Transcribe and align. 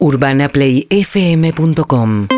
UrbanaPlayFM.com 0.00 2.28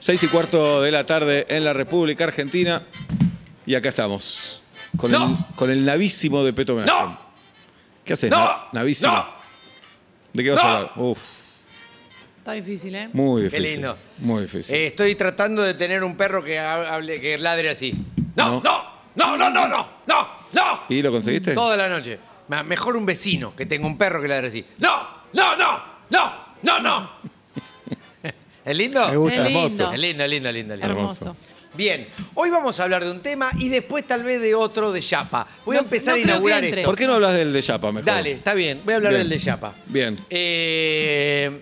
Seis 0.00 0.22
y 0.22 0.28
cuarto 0.28 0.80
de 0.80 0.90
la 0.90 1.04
tarde 1.04 1.46
en 1.50 1.64
la 1.64 1.74
República 1.74 2.24
Argentina. 2.24 2.82
Y 3.66 3.74
acá 3.74 3.90
estamos. 3.90 4.62
Con, 4.96 5.10
¡No! 5.10 5.26
el, 5.26 5.36
con 5.54 5.70
el 5.70 5.84
navísimo 5.84 6.42
de 6.42 6.54
Peto. 6.54 6.80
¡No! 6.80 7.18
¿Qué 8.04 8.14
haces? 8.14 8.32
Navísimo. 8.72 9.12
¡No! 9.12 9.37
¿De 10.32 10.44
qué 10.44 10.50
vas 10.50 10.60
a 10.60 10.62
¡No! 10.64 10.68
hablar? 10.76 10.92
Uf, 10.96 11.18
Está 12.38 12.52
difícil, 12.52 12.94
¿eh? 12.94 13.08
muy 13.12 13.42
Qué 13.42 13.56
difícil. 13.56 13.72
lindo. 13.72 13.98
Muy 14.18 14.42
difícil. 14.42 14.74
Eh, 14.74 14.86
estoy 14.86 15.14
tratando 15.14 15.62
de 15.62 15.74
tener 15.74 16.02
un 16.02 16.16
perro 16.16 16.42
que 16.42 16.58
ha- 16.58 16.94
hable, 16.94 17.20
que 17.20 17.36
ladre 17.38 17.68
así. 17.70 17.94
No. 18.36 18.62
No, 18.62 18.84
no, 19.16 19.36
no, 19.36 19.50
no, 19.50 19.68
no, 19.68 19.88
no. 20.06 20.28
¿Y 20.88 21.02
lo 21.02 21.10
conseguiste? 21.12 21.52
Toda 21.54 21.76
la 21.76 21.88
noche. 21.88 22.18
Me- 22.48 22.62
Mejor 22.62 22.96
un 22.96 23.04
vecino 23.04 23.54
que 23.54 23.66
tenga 23.66 23.86
un 23.86 23.98
perro 23.98 24.22
que 24.22 24.28
ladre 24.28 24.48
así. 24.48 24.64
No, 24.78 24.90
no, 25.34 25.56
no, 25.56 25.82
no, 26.08 26.32
no, 26.62 26.80
no. 26.80 27.10
¿Es 28.64 28.76
lindo? 28.76 29.06
Me 29.10 29.16
gusta. 29.16 29.42
Es 29.42 29.46
hermoso. 29.46 29.92
Es 29.92 29.98
lindo, 29.98 30.26
lindo, 30.26 30.50
lindo, 30.52 30.74
lindo. 30.76 30.86
Hermoso. 30.86 31.36
Bien, 31.78 32.08
hoy 32.34 32.50
vamos 32.50 32.80
a 32.80 32.82
hablar 32.82 33.04
de 33.04 33.10
un 33.12 33.22
tema 33.22 33.52
y 33.56 33.68
después 33.68 34.04
tal 34.04 34.24
vez 34.24 34.40
de 34.42 34.52
otro 34.52 34.90
de 34.90 34.98
Chapa. 35.00 35.46
Voy 35.64 35.76
a 35.76 35.80
No- 35.80 35.84
empezar 35.84 36.14
no 36.14 36.18
a 36.18 36.22
creo 36.22 36.24
que 36.24 36.30
inaugurar 36.32 36.64
entre. 36.64 36.80
esto. 36.80 36.90
¿Por 36.90 36.98
qué 36.98 37.06
no 37.06 37.14
hablas 37.14 37.34
del 37.36 37.52
de 37.52 37.62
Yapa 37.62 37.92
mejor? 37.92 38.04
Dale, 38.04 38.32
está 38.32 38.54
bien. 38.54 38.80
Voy 38.84 38.94
a 38.94 38.96
hablar 38.96 39.12
Bien. 39.12 39.22
del 39.22 39.30
de 39.30 39.38
Chapa. 39.44 39.74
Bien. 39.86 40.16
Eh, 40.28 41.60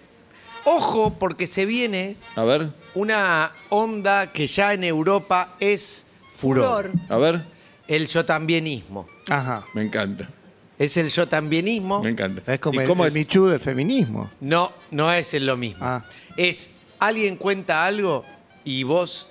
ojo, 0.64 1.18
porque 1.18 1.46
se 1.46 1.66
viene 1.66 2.16
A 2.34 2.44
ver, 2.44 2.70
una 2.94 3.52
onda 3.68 4.32
que 4.32 4.46
ya 4.46 4.72
en 4.72 4.84
Europa 4.84 5.54
es 5.60 6.06
furor. 6.34 6.92
Furor. 6.92 6.92
a 7.10 7.18
ver. 7.18 7.44
El 7.86 8.08
yo 8.08 8.24
tambienismo. 8.24 9.06
Ajá. 9.28 9.66
Me 9.74 9.82
encanta. 9.82 10.30
Es 10.78 10.96
el 10.96 11.10
yo 11.10 11.28
tambienismo. 11.28 12.02
Me 12.02 12.08
encanta. 12.08 12.50
Es 12.54 12.58
como 12.58 12.80
¿Y 12.80 12.84
el, 12.84 12.88
cómo 12.88 13.04
el 13.04 13.08
es? 13.08 13.14
Michu 13.14 13.48
del 13.48 13.60
feminismo. 13.60 14.30
No, 14.40 14.72
no 14.90 15.12
es 15.12 15.34
el 15.34 15.44
lo 15.44 15.58
mismo. 15.58 15.84
Ah. 15.84 16.06
Es 16.38 16.70
alguien 17.00 17.36
cuenta 17.36 17.84
algo 17.84 18.24
y 18.64 18.82
vos. 18.82 19.28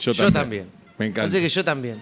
Yo, 0.00 0.12
Yo 0.12 0.32
también. 0.32 0.68
Me 0.98 1.06
encanta. 1.06 1.22
Entonces 1.26 1.42
que 1.42 1.48
yo 1.48 1.64
también. 1.64 2.00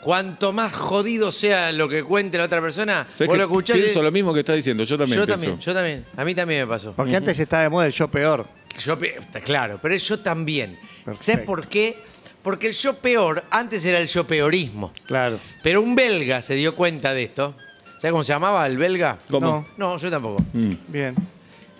Cuanto 0.00 0.52
más 0.52 0.72
jodido 0.72 1.30
sea 1.30 1.70
lo 1.72 1.88
que 1.88 2.02
cuente 2.02 2.36
la 2.38 2.44
otra 2.44 2.60
persona, 2.60 3.06
¿Sabés 3.10 3.28
vos 3.28 3.34
que 3.34 3.38
lo 3.38 3.44
escuchás 3.44 3.78
y- 3.78 4.00
lo 4.02 4.10
mismo 4.10 4.32
que 4.34 4.40
estás 4.40 4.56
diciendo. 4.56 4.82
Yo 4.84 4.98
también 4.98 5.20
Yo 5.20 5.26
pienso. 5.26 5.40
también, 5.44 5.60
yo 5.60 5.74
también. 5.74 6.04
A 6.16 6.24
mí 6.24 6.34
también 6.34 6.60
me 6.62 6.66
pasó. 6.66 6.92
Porque 6.94 7.14
antes 7.14 7.38
estaba 7.38 7.62
de 7.62 7.68
moda 7.68 7.86
el 7.86 7.92
yo 7.92 8.08
peor. 8.08 8.46
Yo, 8.84 8.98
pe- 8.98 9.16
está 9.18 9.40
claro, 9.40 9.78
pero 9.80 9.94
es 9.94 10.06
yo 10.06 10.18
también. 10.18 10.76
¿Sabes 11.04 11.18
Perfecto. 11.18 11.46
por 11.46 11.68
qué? 11.68 11.96
Porque 12.42 12.68
el 12.68 12.74
yo 12.74 12.94
peor, 12.98 13.44
antes 13.50 13.84
era 13.84 13.98
el 14.00 14.08
yo 14.08 14.26
peorismo. 14.26 14.92
Claro. 15.06 15.38
Pero 15.62 15.80
un 15.80 15.94
belga 15.94 16.42
se 16.42 16.54
dio 16.54 16.74
cuenta 16.74 17.14
de 17.14 17.22
esto. 17.24 17.54
¿Sabes 17.98 18.10
cómo 18.12 18.24
se 18.24 18.32
llamaba 18.32 18.66
el 18.66 18.76
belga? 18.76 19.18
¿Cómo? 19.30 19.66
No, 19.76 19.96
yo 19.98 20.10
tampoco. 20.10 20.44
Mm. 20.52 20.72
Bien. 20.88 21.14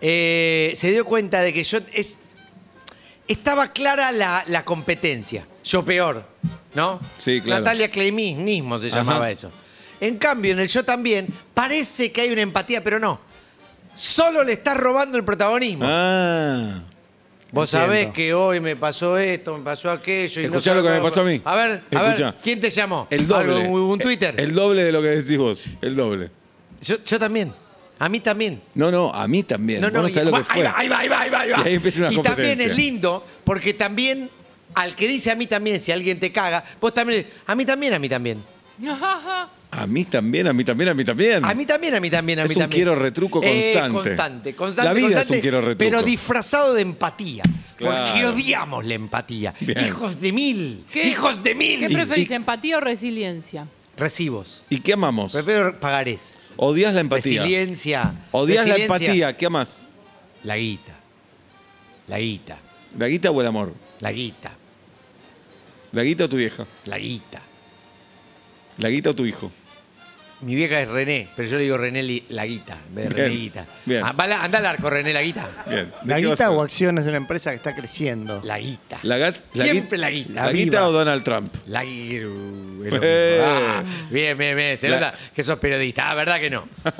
Eh, 0.00 0.72
se 0.76 0.90
dio 0.92 1.04
cuenta 1.04 1.40
de 1.42 1.52
que 1.52 1.62
yo. 1.64 1.78
Es, 1.92 2.18
estaba 3.28 3.72
clara 3.72 4.12
la, 4.12 4.44
la 4.46 4.64
competencia. 4.64 5.46
Yo 5.64 5.84
peor, 5.84 6.24
¿no? 6.74 7.00
Sí, 7.18 7.40
claro. 7.40 7.64
Natalia 7.64 7.90
Clemismo 7.90 8.78
se 8.78 8.88
Ajá. 8.88 8.96
llamaba 8.98 9.30
eso. 9.30 9.50
En 10.00 10.18
cambio, 10.18 10.52
en 10.52 10.60
el 10.60 10.68
yo 10.68 10.84
también, 10.84 11.26
parece 11.54 12.12
que 12.12 12.20
hay 12.22 12.30
una 12.30 12.42
empatía, 12.42 12.82
pero 12.84 12.98
no. 12.98 13.20
Solo 13.94 14.44
le 14.44 14.52
estás 14.52 14.76
robando 14.76 15.16
el 15.16 15.24
protagonismo. 15.24 15.84
Ah. 15.88 16.82
Vos 17.50 17.72
Entiendo. 17.72 17.86
sabés 17.94 18.12
que 18.12 18.34
hoy 18.34 18.60
me 18.60 18.76
pasó 18.76 19.16
esto, 19.16 19.56
me 19.56 19.64
pasó 19.64 19.90
aquello. 19.90 20.40
Y 20.42 20.44
no 20.44 20.50
Escuchá 20.50 20.74
lo 20.74 20.82
que 20.82 20.90
me 20.90 21.00
pasó 21.00 21.22
a 21.22 21.24
mí. 21.24 21.40
A 21.44 21.54
ver, 21.54 21.82
a 21.94 22.02
ver, 22.02 22.34
¿quién 22.42 22.60
te 22.60 22.68
llamó? 22.68 23.06
El 23.08 23.26
doble. 23.26 23.54
¿Algo, 23.54 23.68
un, 23.70 23.80
un 23.92 23.98
Twitter? 23.98 24.34
El 24.38 24.52
doble 24.52 24.84
de 24.84 24.92
lo 24.92 25.00
que 25.00 25.08
decís 25.08 25.38
vos. 25.38 25.60
El 25.80 25.96
doble. 25.96 26.30
Yo, 26.82 26.96
yo 27.02 27.18
también. 27.18 27.54
A 27.98 28.08
mí 28.08 28.20
también. 28.20 28.60
No, 28.74 28.90
no, 28.90 29.10
a 29.12 29.26
mí 29.26 29.42
también. 29.42 29.80
No, 29.80 29.86
Vos 29.88 29.94
no, 29.94 30.02
no 30.02 30.08
y- 30.08 30.12
sabés 30.12 30.26
lo 30.26 30.32
que 30.32 30.38
ahí 30.38 30.44
fue. 30.60 30.62
va, 30.64 30.74
ahí 30.78 30.88
va, 30.88 30.98
ahí 30.98 31.08
va, 31.08 31.20
ahí 31.20 31.30
va, 31.30 31.40
ahí 31.40 31.50
va. 31.50 31.58
Y 31.64 31.68
ahí 31.68 31.74
empieza 31.74 32.00
una 32.00 32.12
Y 32.12 32.18
también 32.22 32.60
es 32.60 32.76
lindo 32.76 33.26
porque 33.44 33.72
también 33.74 34.28
al 34.74 34.94
que 34.94 35.08
dice 35.08 35.30
a 35.30 35.34
mí 35.34 35.46
también, 35.46 35.80
si 35.80 35.92
alguien 35.92 36.20
te 36.20 36.30
caga, 36.32 36.62
vos 36.80 36.92
también 36.92 37.22
le- 37.22 37.26
a 37.46 37.54
mí 37.54 37.64
también, 37.64 37.94
a 37.94 37.98
mí 37.98 38.08
también. 38.08 38.42
A 39.70 39.86
mí 39.86 40.04
también, 40.04 40.46
a 40.46 40.52
mí 40.52 40.64
también, 40.64 40.88
a 40.90 40.94
mí 40.94 41.04
también. 41.04 41.44
A 41.44 41.54
mí 41.54 41.66
también, 41.66 41.94
a 41.94 42.00
mí 42.00 42.10
también, 42.10 42.38
a 42.40 42.42
Es 42.44 42.50
mí 42.50 42.56
un 42.56 42.60
también. 42.62 42.78
quiero 42.78 42.94
retruco 42.94 43.42
Eh, 43.42 43.52
constante. 43.72 43.92
constante, 43.94 44.54
constante. 44.54 44.88
La 44.88 44.94
vida 44.94 45.06
es 45.08 45.12
constante, 45.14 45.34
un 45.36 45.40
quiero 45.42 45.60
retruco. 45.62 45.78
Pero 45.78 46.02
disfrazado 46.02 46.74
de 46.74 46.82
empatía. 46.82 47.42
Porque 47.78 48.26
odiamos 48.26 48.84
la 48.86 48.94
empatía. 48.94 49.54
Bien. 49.60 49.84
Hijos 49.86 50.20
de 50.20 50.32
mil. 50.32 50.84
¿Qué- 50.92 51.04
Hijos 51.08 51.42
de 51.42 51.54
mil. 51.54 51.78
¿Qué 51.78 51.90
preferís, 51.90 52.30
empatía 52.30 52.78
o 52.78 52.80
resiliencia? 52.80 53.66
Recibos. 53.96 54.62
¿Y 54.68 54.80
qué 54.80 54.92
amamos? 54.92 55.32
Prefiero 55.32 55.78
pagarés. 55.80 56.40
Odias 56.56 56.92
la 56.92 57.00
empatía. 57.00 57.42
Resiliencia. 57.42 58.26
Odias 58.30 58.66
la 58.66 58.76
empatía. 58.76 59.36
¿Qué 59.36 59.46
amas? 59.46 59.88
La 60.42 60.56
guita. 60.56 60.94
La 62.06 62.18
guita. 62.18 62.58
¿La 62.98 63.08
guita 63.08 63.30
o 63.30 63.40
el 63.40 63.46
amor? 63.46 63.74
La 64.00 64.12
guita. 64.12 64.52
¿La 65.92 66.02
guita 66.02 66.24
o 66.24 66.28
tu 66.28 66.36
vieja? 66.36 66.66
La 66.84 66.98
guita. 66.98 67.42
¿La 68.78 68.88
guita 68.90 69.10
o 69.10 69.14
tu 69.14 69.24
hijo? 69.24 69.50
Mi 70.42 70.54
vieja 70.54 70.80
es 70.82 70.88
René, 70.88 71.28
pero 71.34 71.48
yo 71.48 71.56
le 71.56 71.62
digo 71.62 71.78
René 71.78 72.02
Li- 72.02 72.24
la 72.28 72.44
guita, 72.44 72.76
en 72.88 72.94
vez 72.94 73.04
de 73.08 73.14
Bien, 73.14 73.26
René 73.28 73.36
Guita. 73.40 73.66
bien. 73.86 74.02
Ah, 74.04 74.12
va 74.12 74.26
la- 74.26 74.44
anda 74.44 74.58
al 74.58 74.66
arco, 74.66 74.90
René 74.90 75.12
la 75.12 75.22
guita. 75.22 75.64
Bien. 75.66 75.90
¿De 76.02 76.08
¿La 76.10 76.20
qué 76.20 76.26
vas 76.26 76.40
a 76.40 76.44
guita 76.44 76.50
o 76.50 76.60
acciones 76.62 77.04
de 77.04 77.08
una 77.10 77.16
empresa 77.16 77.50
que 77.50 77.56
está 77.56 77.74
creciendo? 77.74 78.40
La 78.44 78.58
guita. 78.58 78.98
¿La, 79.02 79.16
gat- 79.18 79.40
la 79.54 79.64
Siempre 79.64 79.96
guita- 79.96 79.96
la 79.96 80.10
guita. 80.10 80.44
¿La 80.46 80.52
guita 80.52 80.88
o 80.88 80.92
Donald 80.92 81.22
Trump? 81.22 81.54
La 81.68 81.84
es 81.84 82.22
lo 82.22 82.98
Eh. 83.02 83.40
Ah, 83.42 83.82
bien, 84.10 84.36
bien, 84.36 84.54
bien. 84.56 84.76
Se 84.76 84.88
La- 84.90 84.96
nota 85.00 85.14
que 85.34 85.42
sos 85.42 85.58
periodista. 85.58 86.10
Ah, 86.10 86.14
¿verdad 86.14 86.38
que 86.38 86.50
no? 86.50 86.68
¿De 86.84 86.98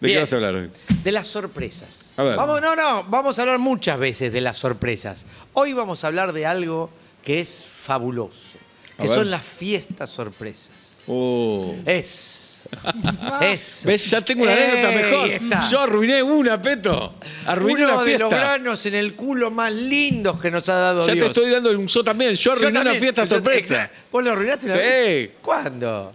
qué 0.00 0.06
Bien. 0.08 0.20
vas 0.22 0.32
a 0.32 0.36
hablar 0.36 0.54
hoy? 0.56 0.70
De 1.04 1.12
las 1.12 1.26
sorpresas. 1.28 2.14
A 2.16 2.22
ver. 2.24 2.36
Vamos, 2.36 2.60
no, 2.60 2.74
no, 2.76 3.04
vamos 3.04 3.38
a 3.38 3.42
hablar 3.42 3.58
muchas 3.60 3.96
veces 3.98 4.32
de 4.32 4.40
las 4.40 4.56
sorpresas. 4.58 5.24
Hoy 5.52 5.72
vamos 5.72 6.02
a 6.02 6.08
hablar 6.08 6.32
de 6.32 6.44
algo 6.46 6.90
que 7.22 7.38
es 7.40 7.64
fabuloso, 7.64 8.58
A 8.98 9.02
que 9.02 9.08
ver. 9.08 9.16
son 9.18 9.30
las 9.30 9.42
fiestas 9.42 10.10
sorpresas. 10.10 10.70
Oh. 11.06 11.74
Es. 11.86 12.42
es. 13.40 13.82
¿Ves? 13.84 14.10
Ya 14.10 14.20
tengo 14.20 14.42
una 14.44 14.52
Ey, 14.54 14.70
anécdota 14.70 14.94
mejor. 14.94 15.30
está. 15.30 15.60
Yo 15.70 15.80
arruiné 15.80 16.22
una, 16.22 16.60
Peto. 16.60 17.14
Arruiné 17.46 17.84
Uno 17.84 17.94
una 17.94 18.02
de 18.02 18.06
fiesta. 18.08 18.24
los 18.24 18.30
granos 18.34 18.86
en 18.86 18.94
el 18.94 19.14
culo 19.14 19.50
más 19.50 19.72
lindos 19.72 20.40
que 20.40 20.50
nos 20.50 20.68
ha 20.68 20.74
dado 20.74 21.06
ya 21.06 21.12
Dios. 21.14 21.26
te 21.26 21.40
estoy 21.40 21.50
dando 21.52 21.70
un 21.70 21.86
yo 21.86 22.04
también. 22.04 22.34
Yo 22.34 22.42
Yo 22.42 22.52
arruiné 22.52 22.70
una 22.70 22.90
también. 22.90 23.02
fiesta 23.02 23.22
Yo- 23.24 23.28
sorpresa. 23.28 23.74
exacto. 23.84 23.98
¿Vos 24.12 24.24
lo 24.24 24.30
arruinaste 24.32 24.66
una 24.66 24.74
Sí. 24.74 24.80
vez? 24.80 25.30
¿Cuándo? 25.42 26.12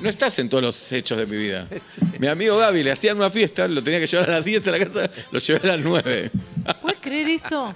No 0.00 0.08
estás 0.08 0.38
en 0.38 0.48
todos 0.48 0.64
los 0.64 0.92
hechos 0.92 1.16
de 1.18 1.26
mi 1.26 1.36
vida. 1.36 1.68
Mi 2.18 2.26
amigo 2.26 2.56
Gaby 2.56 2.82
le 2.82 2.92
hacían 2.92 3.16
una 3.16 3.30
fiesta, 3.30 3.68
lo 3.68 3.82
tenía 3.82 4.00
que 4.00 4.06
llevar 4.06 4.30
a 4.30 4.32
las 4.36 4.44
10 4.44 4.66
a 4.66 4.70
la 4.70 4.78
casa, 4.78 5.10
lo 5.30 5.38
llevé 5.38 5.60
a 5.70 5.76
las 5.76 5.84
9. 5.84 6.30
¿Puedes 6.80 6.98
creer 7.00 7.28
eso? 7.28 7.74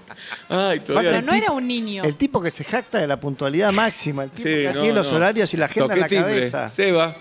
Ay, 0.49 0.81
todavía. 0.81 1.11
Pero 1.11 1.23
no 1.23 1.35
era 1.35 1.53
un 1.53 1.67
niño. 1.67 2.05
El 2.05 2.17
tipo 2.17 2.43
que 2.43 2.51
se 2.51 2.65
jacta 2.65 2.99
de 2.99 3.07
la 3.07 3.21
puntualidad 3.21 3.73
máxima, 3.73 4.25
el 4.25 4.31
tipo 4.31 4.49
Sí, 4.49 4.55
que 4.55 4.73
no, 4.75 4.81
tiene 4.81 4.95
los 4.95 5.11
no. 5.11 5.17
horarios 5.19 5.53
y 5.53 5.57
la 5.59 5.67
agenda 5.67 5.87
Toqué 5.89 5.95
en 5.95 6.01
la 6.01 6.09
timbre, 6.09 6.35
cabeza. 6.35 6.69
Seba. 6.71 7.15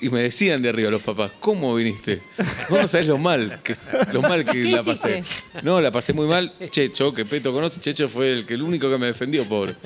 Y 0.00 0.10
me 0.10 0.20
decían 0.22 0.60
de 0.60 0.68
arriba 0.68 0.90
los 0.90 1.00
papás, 1.02 1.32
¿cómo 1.40 1.74
viniste? 1.74 2.20
Vos 2.68 2.82
no 2.82 2.88
sabés 2.88 3.06
lo 3.06 3.16
mal 3.16 3.60
que, 3.62 3.74
lo 4.12 4.20
mal 4.20 4.44
que 4.44 4.62
¿Qué 4.62 4.70
la 4.70 4.82
pasé. 4.82 5.18
hiciste? 5.20 5.62
No, 5.62 5.80
la 5.80 5.90
pasé 5.90 6.12
muy 6.12 6.26
mal. 6.26 6.52
Checho, 6.70 7.14
que 7.14 7.24
Peto 7.24 7.52
conoce, 7.52 7.80
Checho 7.80 8.08
fue 8.08 8.30
el, 8.32 8.46
que, 8.46 8.54
el 8.54 8.62
único 8.62 8.90
que 8.90 8.98
me 8.98 9.06
defendió, 9.06 9.48
pobre. 9.48 9.76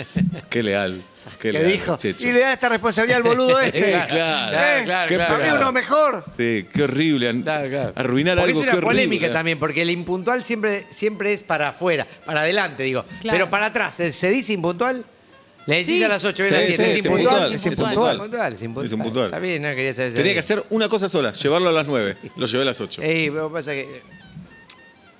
Qué 0.50 0.62
leal. 0.62 1.02
Qué 1.40 1.52
Le 1.52 1.60
leal, 1.60 1.72
dijo, 1.72 1.96
Checho. 1.98 2.26
y 2.26 2.32
le 2.32 2.40
da 2.40 2.52
esta 2.54 2.68
responsabilidad 2.70 3.18
al 3.18 3.22
boludo 3.22 3.60
este. 3.60 3.90
Eh, 3.94 4.02
claro, 4.08 4.56
¿Eh? 4.56 4.82
claro, 4.84 5.14
claro. 5.14 5.34
Para 5.36 5.44
mí 5.52 5.56
uno 5.56 5.72
mejor. 5.72 6.24
Sí, 6.36 6.66
qué 6.72 6.82
horrible. 6.84 7.28
an- 7.28 7.42
Claro, 7.42 7.68
claro. 7.68 7.92
Arruinar 7.94 8.36
Porque 8.38 8.50
algo 8.50 8.60
es 8.60 8.64
una 8.66 8.72
qué 8.72 8.78
horrible. 8.78 8.94
polémica 9.04 9.32
también, 9.32 9.58
porque 9.58 9.82
el 9.82 9.90
impuntual 9.90 10.42
siempre, 10.42 10.86
siempre 10.88 11.32
es 11.34 11.40
para 11.40 11.68
afuera, 11.68 12.06
para 12.24 12.40
adelante, 12.40 12.82
digo. 12.82 13.04
Claro. 13.20 13.36
Pero 13.38 13.50
para 13.50 13.66
atrás. 13.66 13.94
¿se 13.94 14.30
dice 14.30 14.54
impuntual? 14.54 15.04
Le 15.68 15.76
decís 15.76 15.98
Sí. 15.98 16.02
a 16.02 16.08
las 16.08 16.24
8, 16.24 16.42
viene 16.42 16.48
Sí, 16.48 16.54
a 16.54 16.58
las 16.58 16.76
7. 16.76 16.84
sí, 16.84 16.90
¿Es 16.90 16.96
es 16.98 17.04
impuntual? 17.04 17.52
es 17.54 17.66
impuntual. 17.66 17.92
impuntual. 17.92 18.16
impuntual, 18.16 18.52
es 18.54 18.62
impuntual. 18.62 18.86
Es 18.86 18.92
impuntual. 18.92 19.26
Está 19.26 19.38
bien, 19.38 19.62
no 19.62 19.68
quería 19.68 19.92
saber 19.94 20.10
si 20.10 20.16
Tenía 20.16 20.32
que 20.32 20.40
hacer 20.40 20.64
una 20.70 20.88
cosa 20.88 21.08
sola, 21.08 21.32
llevarlo 21.32 21.68
a 21.68 21.72
las 21.72 21.86
9. 21.88 22.16
Lo 22.36 22.46
llevé 22.46 22.62
a 22.62 22.66
las 22.66 22.80
8. 22.80 23.02
Ey, 23.02 23.30
pero 23.30 23.52
pasa 23.52 23.72
que 23.72 24.02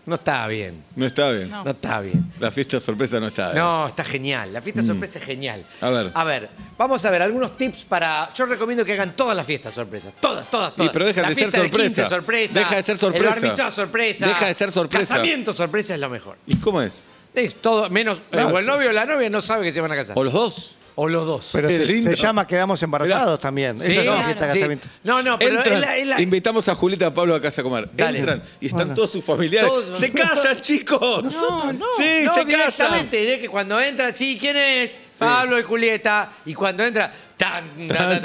no 0.07 0.15
está 0.15 0.47
bien. 0.47 0.83
No 0.97 1.05
está 1.05 1.31
bien. 1.33 1.51
No. 1.51 1.65
No 1.65 1.71
está 1.73 2.01
bien. 2.01 2.33
La 2.41 2.51
fiesta 2.51 2.81
sorpresa 2.81 3.21
no 3.21 3.27
está 3.27 3.53
bien. 3.53 3.63
No, 3.63 3.89
está 3.89 4.05
genial. 4.05 4.55
La 4.55 4.63
fiesta 4.63 4.83
sorpresa 4.83 5.19
es 5.19 5.25
genial. 5.27 5.67
Mm. 5.83 5.85
A 5.85 5.91
ver. 5.91 6.11
A 6.15 6.25
ver, 6.25 6.49
vamos 6.79 7.05
a 7.05 7.11
ver 7.11 7.21
algunos 7.21 7.59
tips 7.59 7.85
para. 7.85 8.33
Yo 8.33 8.47
recomiendo 8.47 8.87
que 8.87 8.95
hagan 8.95 9.15
todas 9.15 9.37
las 9.37 9.45
fiestas 9.45 9.75
sorpresas. 9.75 10.15
Todas, 10.19 10.51
todas, 10.51 10.75
todas. 10.75 10.91
pero 10.93 11.05
deja 11.05 11.21
La 11.21 11.29
de 11.29 11.35
ser 11.35 11.45
fiesta 11.45 11.61
del 11.61 11.69
sorpresa. 11.71 12.03
15 12.05 12.09
sorpresa. 12.09 12.59
Deja 12.59 12.77
de 12.77 12.83
ser 12.83 12.97
sorpresa. 12.97 13.25
El 13.27 13.31
bar 13.43 13.51
mitzvah 13.51 13.71
sorpresa. 13.71 14.27
Deja 14.29 14.47
de 14.47 14.55
ser 14.55 14.73
sorpresa. 14.73 15.15
Casamiento 15.15 15.53
sorpresa 15.53 15.95
es 15.95 16.01
lo 16.01 16.09
mejor. 16.09 16.39
¿Y 16.47 16.57
cómo 16.57 16.81
es? 16.81 17.05
Es 17.35 17.55
todo, 17.57 17.89
menos. 17.91 18.21
Claro, 18.31 18.49
o 18.55 18.59
el 18.59 18.65
sí. 18.65 18.71
novio 18.71 18.89
o 18.91 18.93
la 18.93 19.05
novia 19.07 19.31
no 19.31 19.41
sabe 19.41 19.65
que 19.65 19.73
se 19.73 19.81
van 19.81 19.93
a 19.93 19.97
casar. 19.97 20.19
¿O 20.19 20.25
los 20.25 20.33
dos? 20.33 20.73
O 21.01 21.07
los 21.09 21.25
dos. 21.25 21.51
Pero 21.53 21.69
se, 21.69 22.17
llama 22.17 22.45
Quedamos 22.45 22.83
embarazados 22.83 23.39
también. 23.39 23.79
Sí, 23.79 23.93
Eso 23.93 24.03
no 24.03 24.17
es 24.17 24.25
claro, 24.25 24.33
sí. 24.53 24.59
casamiento. 24.59 24.89
No, 25.05 25.23
no, 25.23 25.39
pero 25.39 25.57
Entran, 25.59 25.75
es 25.75 25.81
la- 25.81 25.97
es 25.97 26.07
la- 26.09 26.21
invitamos 26.21 26.69
a 26.69 26.75
Julieta 26.75 27.07
a 27.07 27.15
Pablo 27.15 27.37
a 27.37 27.41
casa 27.41 27.61
a 27.61 27.65
comer. 27.65 27.89
Dale. 27.95 28.19
Entran 28.19 28.43
y 28.61 28.67
están 28.67 28.79
Bueno. 28.81 28.95
todos 28.95 29.13
sus 29.13 29.25
familiares. 29.25 29.71
Todos- 29.71 29.97
¡Se 29.97 30.11
casan, 30.11 30.61
chicos! 30.61 31.23
No, 31.33 31.73
no. 31.73 31.87
Sí, 31.97 32.23
no, 32.25 32.35
se 32.35 32.41
casan. 32.41 32.47
directamente, 32.49 33.17
diré 33.17 33.39
que 33.39 33.49
cuando 33.49 33.81
entra, 33.81 34.13
sí, 34.13 34.37
¿quién 34.41 34.57
es? 34.57 34.99
Pablo 35.19 35.59
y 35.59 35.63
Julieta. 35.63 36.31
Y 36.47 36.55
cuando 36.55 36.85
entra, 36.85 37.13
tan, 37.37 37.89
tan, 37.89 38.23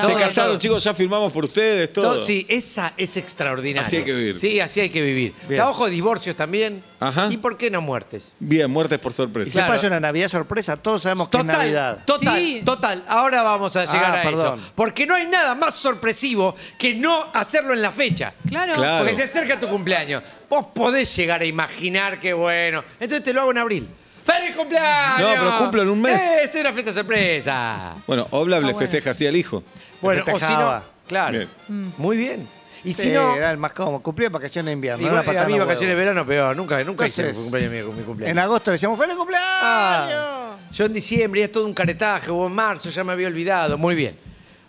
Se 0.06 0.13
casaron, 0.13 0.57
chicos, 0.57 0.83
ya 0.83 0.94
firmamos 0.94 1.31
por 1.31 1.45
ustedes, 1.45 1.92
todo. 1.94 2.21
Sí, 2.21 2.45
esa 2.50 2.94
es 2.98 3.18
extraordinaria. 3.18 3.81
Así 3.88 3.98
hay 3.98 4.04
que 4.04 4.13
vivir. 4.13 4.39
Sí, 4.39 4.60
así 4.60 4.80
hay 4.81 4.89
que 4.89 5.01
vivir. 5.01 5.33
Ojo 5.62 5.88
divorcios 5.89 6.36
también. 6.36 6.83
Ajá. 7.00 7.30
¿Y 7.31 7.38
por 7.38 7.57
qué 7.57 7.71
no 7.71 7.81
muertes? 7.81 8.33
Bien, 8.39 8.69
muertes 8.69 9.00
por 9.00 9.12
Y 9.12 9.16
sorpresa. 9.16 9.51
se 9.51 9.57
Claro. 9.60 9.74
pasa 9.74 9.88
una 9.88 10.00
Navidad 10.01 10.27
sorpresa, 10.27 10.75
todos 10.77 11.01
sabemos 11.04 11.30
que 11.30 11.38
es 11.38 11.45
Navidad. 11.45 12.04
Total, 12.06 12.38
Sí. 12.38 12.62
total. 12.65 13.04
Ahora 13.07 13.42
vamos 13.42 13.75
a 13.77 13.86
llegar 13.86 14.15
Ah, 14.18 14.19
a 14.19 14.24
perdón. 14.24 14.60
eso. 14.60 14.72
Porque 14.75 15.06
no 15.06 15.15
hay 15.15 15.27
nada 15.27 15.56
más 15.56 15.75
sorpresivo 15.75 16.56
que 16.77 16.94
no 16.95 17.27
hacerlo 17.33 17.74
en 17.74 17.81
la 17.81 17.92
fecha. 17.92 18.33
Claro. 18.48 18.74
Claro. 18.74 19.06
Porque 19.06 19.15
se 19.15 19.24
acerca 19.24 19.57
tu 19.60 19.68
cumpleaños. 19.69 20.24
Vos 20.50 20.65
podés 20.74 21.15
llegar 21.15 21.42
a 21.42 21.45
imaginar 21.45 22.19
que 22.19 22.33
bueno. 22.33 22.83
Entonces 23.00 23.24
te 23.24 23.31
lo 23.33 23.42
hago 23.42 23.51
en 23.51 23.57
abril. 23.60 23.88
¡Feliz 24.31 24.56
cumpleaños! 24.56 25.22
No, 25.22 25.28
pero 25.44 25.58
cumplo 25.58 25.81
en 25.84 25.90
un 25.90 26.02
mes. 26.02 26.20
Eh, 26.20 26.42
Es 26.44 26.56
una 26.56 26.72
fiesta 26.74 26.94
sorpresa. 26.94 27.96
Bueno, 28.08 28.28
Oblab 28.31 28.62
le 28.62 28.70
Ah, 28.70 28.72
bueno. 28.74 28.80
festeja 28.80 29.12
así 29.12 29.26
al 29.28 29.36
hijo. 29.36 29.64
Bueno, 30.02 30.22
o 30.22 30.26
si 30.26 30.31
no, 30.31 30.40
festejaba. 30.40 30.86
claro. 31.08 31.38
Bien. 31.68 31.94
Muy 31.98 32.18
bien. 32.18 32.48
Y 32.84 32.94
Sí, 32.94 33.04
si 33.04 33.12
no, 33.12 33.36
era 33.36 33.52
el 33.52 33.58
más 33.58 33.74
cómodo. 33.74 34.00
Cumplía 34.02 34.28
en 34.28 34.34
vacaciones 34.34 34.68
de 34.68 34.72
invierno. 34.74 35.02
igual, 35.02 35.16
era 35.16 35.24
para 35.26 35.42
a 35.42 35.46
mí 35.46 35.52
estar 35.52 35.54
en 35.54 35.60
los 35.60 35.68
vacaciones 35.68 35.96
de 35.98 36.02
huevos. 36.02 36.16
verano 36.16 36.26
peor. 36.26 36.56
Nunca, 36.56 36.81
nunca 36.86 37.08
hice 37.08 37.22
Entonces, 37.24 37.38
mi 37.38 37.50
cumpleaños, 37.52 37.96
mi 37.96 38.04
cumpleaños. 38.04 38.31
En 38.31 38.40
agosto 38.40 38.72
le 38.72 38.76
decíamos 38.76 38.98
¡Feliz 39.00 39.16
cumpleaños! 39.18 39.48
Ah, 39.62 40.56
yo 40.72 40.86
en 40.86 40.94
diciembre, 40.94 41.42
y 41.42 41.44
es 41.44 41.52
todo 41.52 41.66
un 41.66 41.74
caretaje, 41.74 42.32
o 42.32 42.48
en 42.48 42.54
marzo, 42.54 42.90
ya 42.90 43.04
me 43.04 43.12
había 43.12 43.28
olvidado. 43.28 43.78
Muy 43.78 43.96
bien. 43.96 44.18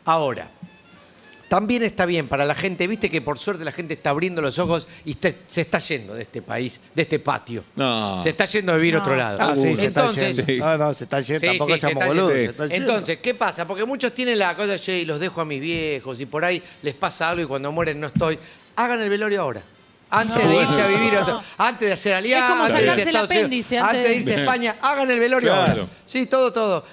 Ahora, 0.05 0.49
también 1.51 1.83
está 1.83 2.07
bien 2.07 2.29
para 2.29 2.45
la 2.45 2.55
gente, 2.55 2.87
viste 2.87 3.11
que 3.11 3.21
por 3.21 3.37
suerte 3.37 3.65
la 3.65 3.73
gente 3.73 3.95
está 3.95 4.11
abriendo 4.11 4.41
los 4.41 4.61
ojos 4.61 4.87
y 5.05 5.17
te- 5.17 5.37
se 5.49 5.63
está 5.63 5.81
yendo 5.81 6.15
de 6.15 6.23
este 6.23 6.43
país, 6.43 6.81
de 6.95 7.03
este 7.03 7.19
patio. 7.19 7.65
No. 7.75 8.23
Se 8.23 8.29
está 8.29 8.45
yendo 8.45 8.73
a 8.73 8.77
vivir 8.77 8.95
a 8.95 8.99
No. 8.99 9.03
otro 9.03 9.17
lado. 9.17 9.39
Ah, 9.41 9.55
sí, 9.57 9.63
se 9.75 9.87
está 9.87 10.01
Entonces, 10.03 10.37
yendo. 10.37 10.53
Sí. 10.53 10.59
No, 10.61 10.79
no, 10.79 10.95
se 10.95 11.05
está 11.05 11.21
yendo. 11.21 11.41
Sí, 11.41 11.47
Tampoco 11.47 11.67
sí, 11.67 11.81
se 11.81 11.81
seamos 11.89 12.03
está 12.05 12.07
boludos. 12.07 12.29
yendo. 12.33 12.45
se 12.45 12.51
está 12.53 12.67
yendo. 12.69 12.93
Entonces, 12.93 13.19
¿qué 13.19 13.35
pasa? 13.35 13.67
Porque 13.67 13.85
muchos 13.85 14.13
tienen 14.13 14.39
la 14.39 14.55
cosa, 14.57 14.79
che, 14.79 15.01
y 15.01 15.05
los 15.05 15.19
dejo 15.19 15.41
a 15.41 15.45
mis 15.45 15.61
viejos 15.61 16.21
y 16.21 16.27
por 16.27 16.45
ahí 16.45 16.63
les 16.83 16.95
pasa 16.95 17.31
algo 17.31 17.43
y 17.43 17.47
cuando 17.47 17.73
mueren 17.73 17.99
no 17.99 18.07
estoy. 18.07 18.39
Hagan 18.77 19.01
el 19.01 19.11
velorio 19.11 19.43
ahora. 19.43 19.61
Antes 20.13 20.43
No, 20.45 20.51
de 20.51 20.57
irse 20.63 20.83
a 20.83 20.87
vivir, 20.87 21.17
a 21.17 21.23
otro- 21.23 21.43
antes 21.59 21.87
de 21.89 21.93
hacer 21.93 22.15
alianza, 22.15 22.49
como 22.49 22.63
antes 22.65 22.77
de 22.77 22.83
irse 22.83 22.93
a 22.93 23.05
sacarse 23.05 23.11
el 23.11 23.17
apéndice 23.41 23.79
antes 23.79 23.89
antes 23.97 24.03
de 24.03 24.09
de- 24.09 24.17
irse 24.21 24.35
a 24.35 24.39
España, 24.41 24.77
hagan 24.83 25.11
el 25.11 25.21
velorio 25.21 25.51
Claro. 25.51 25.83
ahora. 25.83 25.87
Sí, 26.07 26.27
todo, 26.27 26.53
todo. 26.53 26.85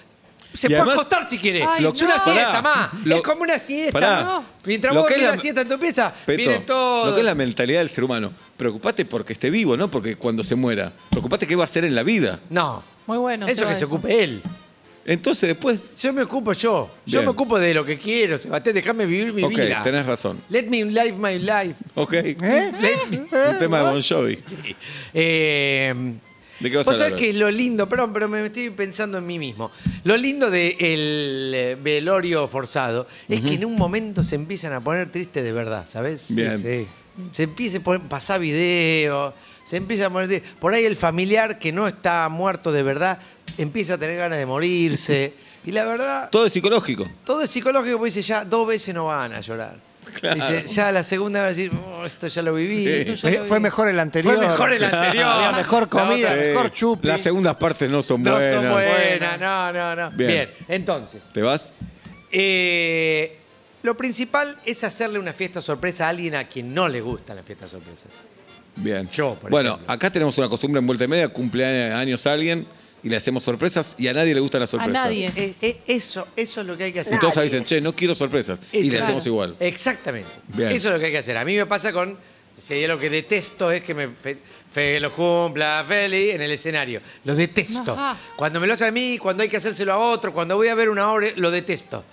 Se 0.57 0.67
Y 0.67 0.69
puede 0.69 0.81
además- 0.81 0.95
acostar 0.95 1.29
si 1.29 1.37
quiere. 1.37 1.63
Ay, 1.63 1.85
es 1.85 2.01
una 2.01 2.17
no. 2.17 2.23
siesta 2.23 2.61
Pará, 2.61 2.61
más. 2.61 2.89
lo- 3.05 3.15
es 3.17 3.21
como 3.21 3.41
una 3.43 3.59
siesta. 3.59 3.91
Pará. 3.93 4.23
¿no? 4.23 4.45
Mientras 4.65 4.93
Lo 4.93 5.01
vos 5.01 5.07
que 5.07 5.13
es 5.15 5.19
dormís 5.21 5.29
la- 5.31 5.35
la 5.35 5.41
siesta 5.41 5.61
en 5.61 5.69
tu 5.69 5.79
pieza, 5.79 6.13
Peto, 6.25 6.37
vienen 6.37 6.65
todos. 6.65 7.07
Lo 7.09 7.13
que 7.13 7.19
es 7.21 7.25
la 7.25 7.35
mentalidad 7.35 7.79
del 7.79 7.89
ser 7.89 8.03
humano. 8.03 8.33
Preocupate 8.57 9.05
porque 9.05 9.33
esté 9.33 9.49
vivo, 9.49 9.77
no 9.77 9.89
porque 9.91 10.15
cuando 10.15 10.43
se 10.43 10.55
muera. 10.55 10.91
Preocupate 11.11 11.45
qué 11.47 11.55
va 11.55 11.63
a 11.63 11.65
hacer 11.65 11.83
en 11.85 11.93
la 11.95 12.03
vida. 12.03 12.39
No. 12.49 12.83
Muy 13.05 13.17
bueno. 13.19 13.45
eso 13.47 13.59
Seba, 13.59 13.69
que 13.71 13.79
se 13.79 13.85
ocupe 13.85 14.23
él. 14.23 14.41
Entonces 15.05 15.47
después. 15.47 16.01
Yo 16.01 16.11
me 16.11 16.23
ocupo 16.23 16.51
yo. 16.51 16.89
Yo 17.05 17.19
Bien. 17.19 17.23
me 17.25 17.31
ocupo 17.31 17.57
de 17.57 17.73
lo 17.73 17.85
que 17.85 17.97
quiero, 17.97 18.37
Sebastián. 18.37 18.75
Déjame 18.75 19.05
vivir 19.05 19.31
mi 19.31 19.43
ok, 19.43 19.51
vida. 19.51 19.81
tenés 19.81 20.05
razón. 20.05 20.41
Let 20.49 20.63
me 20.63 20.83
live 20.83 21.13
my 21.13 21.39
life. 21.39 21.75
Ok. 21.95 22.13
¿Eh? 22.13 22.35
Let- 22.81 23.51
Un 23.51 23.59
tema 23.59 23.83
de 23.83 23.89
Bon 23.91 24.01
Jovi. 24.01 24.37
Eh, 25.13 26.13
¿De 26.59 26.71
qué 26.71 26.77
vas 26.77 26.87
a 26.87 26.89
Vos 26.91 26.97
sabés 26.97 27.13
hablar? 27.13 27.25
que 27.27 27.33
lo 27.33 27.51
lindo, 27.51 27.87
perdón, 27.89 28.13
pero 28.13 28.27
me 28.27 28.43
estoy 28.45 28.69
pensando 28.71 29.17
en 29.17 29.25
mí 29.27 29.37
mismo. 29.39 29.71
Lo 30.03 30.17
lindo 30.17 30.49
del 30.49 31.77
velorio 31.81 32.47
forzado 32.47 33.07
es 33.27 33.41
que 33.41 33.53
en 33.55 33.65
un 33.65 33.75
momento 33.75 34.23
se 34.23 34.35
empiezan 34.35 34.73
a 34.73 34.81
poner 34.81 35.11
tristes 35.11 35.43
de 35.43 35.51
verdad, 35.51 35.85
¿sabes? 35.89 36.25
Bien. 36.29 36.61
Sí. 36.61 36.87
Se 37.33 37.43
empieza 37.43 37.77
a 37.77 37.81
poner- 37.81 38.07
pasar 38.07 38.39
video, 38.39 39.33
se 39.65 39.77
empieza 39.77 40.07
a 40.07 40.09
poner. 40.09 40.41
Por 40.59 40.73
ahí 40.73 40.85
el 40.85 40.95
familiar 40.95 41.57
que 41.59 41.71
no 41.71 41.87
está 41.87 42.27
muerto 42.29 42.71
de 42.71 42.83
verdad 42.83 43.19
empieza 43.57 43.95
a 43.95 43.97
tener 43.97 44.17
ganas 44.17 44.37
de 44.37 44.45
morirse. 44.45 45.33
Y 45.67 45.71
la 45.73 45.83
verdad, 45.83 46.29
Todo 46.29 46.45
es 46.45 46.53
psicológico. 46.53 47.09
todo 47.25 47.41
es 47.41 47.51
psicológico, 47.51 47.97
porque 47.97 48.13
dice 48.13 48.21
ya 48.21 48.45
dos 48.45 48.65
veces 48.65 48.95
no 48.95 49.07
van 49.07 49.33
a 49.33 49.41
llorar. 49.41 49.75
Claro. 50.19 50.35
Dice, 50.35 50.65
ya 50.67 50.91
la 50.91 51.03
segunda 51.03 51.39
va 51.41 51.45
a 51.45 51.49
decir, 51.49 51.71
"Oh, 51.93 52.05
esto 52.05 52.27
ya 52.27 52.41
lo 52.41 52.53
viví. 52.53 52.83
Sí. 52.85 52.89
esto 53.11 53.29
ya 53.29 53.39
lo 53.41 53.45
Fue 53.45 53.57
viví". 53.57 53.63
mejor 53.63 53.87
el 53.89 53.99
anterior. 53.99 54.35
Fue 54.35 54.47
mejor 54.47 54.73
el 54.73 54.83
anterior. 54.93 55.23
Había 55.25 55.51
mejor 55.51 55.89
comida, 55.89 56.35
mejor 56.35 56.71
chupi. 56.71 57.07
Las 57.07 57.21
segundas 57.21 57.55
partes 57.57 57.89
no 57.89 58.01
son 58.01 58.23
No 58.23 58.31
buenas. 58.33 58.53
son 58.63 58.71
buenas, 58.71 59.39
no, 59.39 59.73
no, 59.73 59.95
no. 59.95 60.11
Bien. 60.11 60.27
Bien, 60.29 60.49
entonces, 60.67 61.21
¿Te 61.33 61.41
vas? 61.41 61.75
eh, 62.31 63.37
lo 63.83 63.95
principal 63.95 64.55
es 64.65 64.83
hacerle 64.83 65.19
una 65.19 65.33
fiesta 65.33 65.61
sorpresa 65.61 66.05
a 66.07 66.09
alguien 66.09 66.35
a 66.35 66.43
quien 66.45 66.73
no 66.73 66.87
le 66.87 66.99
gustan 67.01 67.35
las 67.37 67.45
fiestas 67.45 67.71
sorpresas. 67.71 68.07
Bien. 68.75 69.09
Yo, 69.11 69.35
por 69.35 69.49
bueno, 69.49 69.71
ejemplo. 69.75 69.93
acá 69.93 70.09
tenemos 70.11 70.37
una 70.37 70.49
costumbre 70.49 70.79
en 70.79 70.85
vuelta 70.87 71.05
y 71.05 71.07
media, 71.07 71.29
cumpleaños 71.29 72.25
a 72.27 72.33
alguien 72.33 72.67
y 73.03 73.09
le 73.09 73.15
hacemos 73.15 73.43
sorpresas 73.43 73.95
y 73.97 74.07
a 74.07 74.13
nadie 74.13 74.33
le 74.33 74.39
gustan 74.39 74.61
las 74.61 74.69
A 74.69 74.77
sorpresas. 74.77 75.03
nadie. 75.05 75.31
Eh, 75.35 75.53
eh, 75.61 75.77
eso, 75.87 76.27
eso 76.35 76.61
es 76.61 76.67
lo 76.67 76.75
que 76.77 76.85
hay 76.85 76.93
que 76.93 77.01
hacer. 77.01 77.15
Y 77.15 77.19
todos 77.19 77.41
dicen, 77.41 77.63
che, 77.63 77.79
no 77.81 77.95
quiero 77.95 78.15
sorpresas. 78.15 78.59
y 78.71 78.89
le 78.89 78.99
hacemos 78.99 79.23
Claro. 79.23 79.29
igual. 79.35 79.55
Exactamente. 79.59 80.29
Bien. 80.47 80.71
Eso 80.71 80.87
es 80.89 80.93
lo 80.95 80.99
que 80.99 81.05
hay 81.07 81.11
que 81.11 81.17
hacer. 81.19 81.37
A 81.37 81.45
mí 81.45 81.55
me 81.55 81.65
pasa 81.65 81.91
con. 81.93 82.17
Si 82.57 82.73
hay 82.73 82.85
algo 82.85 82.97
que 82.97 83.11
detesto 83.11 83.71
es 83.71 83.83
que 83.83 83.93
me 83.93 84.07
fe- 84.07 84.39
fe- 84.73 84.99
lo 84.99 85.11
cumpla 85.11 85.85
Feli 85.87 86.31
en 86.31 86.41
el 86.41 86.49
escenario. 86.51 87.01
Lo 87.23 87.35
detesto. 87.35 87.93
Ajá. 87.93 88.17
Cuando 88.35 88.59
me 88.59 88.65
lo 88.65 88.73
hacen 88.73 88.87
a 88.87 88.91
mí, 88.91 89.19
cuando 89.19 89.43
hay 89.43 89.49
que 89.49 89.57
hacérselo 89.57 89.93
a 89.93 89.97
otro, 89.99 90.33
cuando 90.33 90.55
voy 90.55 90.67
a 90.69 90.73
ver 90.73 90.89
una 90.89 91.11
obra, 91.11 91.27
lo 91.35 91.51
detesto. 91.51 92.03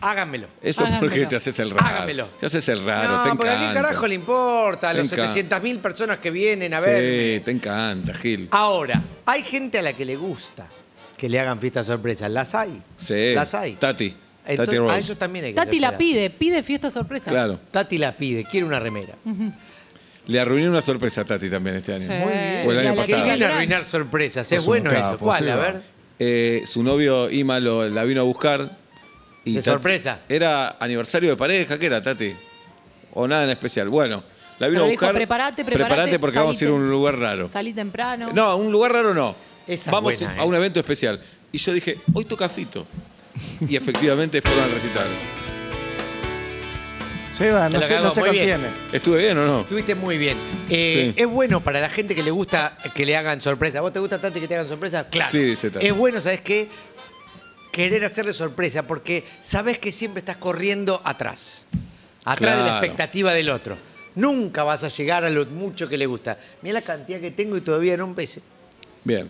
Háganmelo. 0.00 0.48
Eso 0.60 0.82
es 0.82 0.88
porque 0.98 1.04
Háganmelo. 1.06 1.28
te 1.28 1.36
haces 1.36 1.58
el 1.60 1.70
raro. 1.70 1.86
Hágamelo. 1.86 2.26
Te 2.40 2.46
haces 2.46 2.68
el 2.68 2.84
raro, 2.84 3.08
no, 3.18 3.22
te 3.22 3.28
porque 3.30 3.48
a 3.48 3.52
encanta. 3.52 3.72
quién 3.72 3.84
carajo 3.84 4.06
le 4.08 4.14
importa 4.16 4.88
a 4.90 4.92
encanta. 4.92 5.28
700.000 5.60 5.78
personas 5.80 6.18
que 6.18 6.32
vienen 6.32 6.74
a 6.74 6.80
ver. 6.80 7.38
Sí, 7.38 7.44
te 7.44 7.50
encanta, 7.52 8.12
Gil. 8.14 8.48
Ahora, 8.50 9.00
hay 9.26 9.42
gente 9.42 9.78
a 9.78 9.82
la 9.82 9.92
que 9.92 10.04
le 10.04 10.16
gusta 10.16 10.66
que 11.16 11.28
le 11.28 11.38
hagan 11.38 11.60
fiestas 11.60 11.86
sorpresas. 11.86 12.30
Las 12.30 12.54
hay. 12.54 12.82
Sí. 12.96 13.32
Las 13.34 13.54
hay. 13.54 13.74
Tati. 13.74 14.16
Entonces, 14.44 14.76
Tati 14.76 14.90
a 14.90 14.98
eso 14.98 15.16
también 15.16 15.44
hay 15.44 15.52
que 15.52 15.56
Tati 15.56 15.78
la 15.78 15.96
pide, 15.96 16.30
pide 16.30 16.62
fiesta 16.64 16.90
sorpresa. 16.90 17.30
Claro. 17.30 17.60
Tati 17.70 17.96
la 17.98 18.16
pide, 18.16 18.44
quiere 18.44 18.66
una 18.66 18.80
remera. 18.80 19.14
Le 20.26 20.40
arruiné 20.40 20.68
una 20.68 20.82
sorpresa 20.82 21.20
a 21.20 21.24
Tati 21.24 21.48
también 21.48 21.76
este 21.76 21.94
año. 21.94 22.06
Sí. 22.08 22.12
Muy 22.18 22.32
bien. 22.32 22.62
O 22.66 22.70
el 22.72 22.78
año 22.78 22.90
a 22.92 22.94
la 22.96 23.02
¿Qué 23.04 23.12
que 23.12 23.18
pasado. 23.20 23.54
arruinar 23.54 23.84
sorpresas? 23.84 24.50
Es 24.52 24.64
bueno 24.66 24.90
un 24.90 24.96
eso. 24.96 25.18
¿Cuál? 25.18 25.48
A 25.50 25.56
ver. 25.56 25.82
Eh, 26.18 26.62
su 26.66 26.82
novio 26.82 27.30
Ima 27.30 27.58
lo- 27.60 27.88
la 27.88 28.02
vino 28.04 28.20
a 28.20 28.24
buscar. 28.24 28.78
Y 29.44 29.54
De 29.54 29.60
Tati- 29.60 29.64
sorpresa. 29.64 30.20
Era 30.28 30.76
aniversario 30.80 31.30
de 31.30 31.36
pareja, 31.36 31.78
¿qué 31.78 31.86
era, 31.86 32.02
Tati? 32.02 32.32
O 33.14 33.26
nada 33.28 33.44
en 33.44 33.50
especial. 33.50 33.88
Bueno, 33.88 34.22
la 34.62 34.68
vino 34.68 34.84
a 34.84 34.86
dijo, 34.86 35.00
buscar. 35.00 35.14
"Preparate, 35.14 35.64
preparate, 35.64 36.18
porque 36.20 36.38
vamos 36.38 36.60
a 36.60 36.64
ir 36.64 36.70
a 36.70 36.72
un 36.74 36.88
lugar 36.88 37.18
raro. 37.18 37.46
Salí 37.48 37.72
temprano. 37.72 38.30
No, 38.32 38.42
a 38.44 38.54
un 38.54 38.70
lugar 38.70 38.92
raro 38.92 39.12
no. 39.12 39.34
Esa 39.66 39.86
es 39.86 39.90
Vamos 39.90 40.18
buena, 40.18 40.40
a 40.40 40.44
eh. 40.44 40.46
un 40.46 40.54
evento 40.54 40.78
especial. 40.78 41.20
Y 41.50 41.58
yo 41.58 41.72
dije, 41.72 41.98
hoy 42.14 42.24
toca 42.24 42.48
Fito. 42.48 42.86
Y 43.68 43.74
efectivamente 43.76 44.40
fueron 44.40 44.62
al 44.64 44.70
recital. 44.70 45.06
Seba, 47.36 47.68
no 47.68 47.80
se, 47.82 47.98
no 47.98 48.10
se 48.10 48.20
muy 48.20 48.30
bien. 48.30 48.50
contiene. 48.60 48.74
¿Estuve 48.92 49.18
bien 49.18 49.38
o 49.38 49.46
no? 49.46 49.60
Estuviste 49.62 49.94
muy 49.94 50.18
bien. 50.18 50.36
Eh, 50.68 51.12
Sí. 51.16 51.22
Es 51.22 51.26
bueno 51.28 51.60
para 51.64 51.80
la 51.80 51.88
gente 51.88 52.14
que 52.14 52.22
le 52.22 52.30
gusta 52.30 52.76
que 52.94 53.04
le 53.06 53.16
hagan 53.16 53.40
sorpresa. 53.40 53.80
¿Vos 53.80 53.92
te 53.92 53.98
gusta 53.98 54.20
tanto 54.20 54.38
que 54.38 54.46
te 54.46 54.54
hagan 54.54 54.68
sorpresa? 54.68 55.06
Claro. 55.10 55.30
Sí, 55.30 55.38
dice 55.38 55.70
Tati. 55.70 55.86
Es 55.86 55.94
bueno, 55.96 56.20
¿sabes 56.20 56.40
qué? 56.42 56.68
Querer 57.72 58.04
hacerle 58.04 58.32
sorpresa 58.34 58.86
porque 58.86 59.24
sabes 59.40 59.78
que 59.78 59.90
siempre 59.92 60.20
estás 60.20 60.36
corriendo 60.36 61.00
atrás. 61.04 61.66
Atrás 62.24 62.58
de 62.58 62.64
la 62.64 62.78
expectativa 62.78 63.32
del 63.32 63.48
otro. 63.50 63.76
Nunca 64.14 64.62
vas 64.64 64.84
a 64.84 64.88
llegar 64.88 65.24
a 65.24 65.30
lo 65.30 65.46
mucho 65.46 65.88
que 65.88 65.96
le 65.96 66.06
gusta. 66.06 66.38
Mira 66.62 66.74
la 66.74 66.82
cantidad 66.82 67.20
que 67.20 67.30
tengo 67.30 67.56
y 67.56 67.60
todavía 67.62 67.96
no 67.96 68.04
empecé. 68.04 68.42
Bien. 69.04 69.28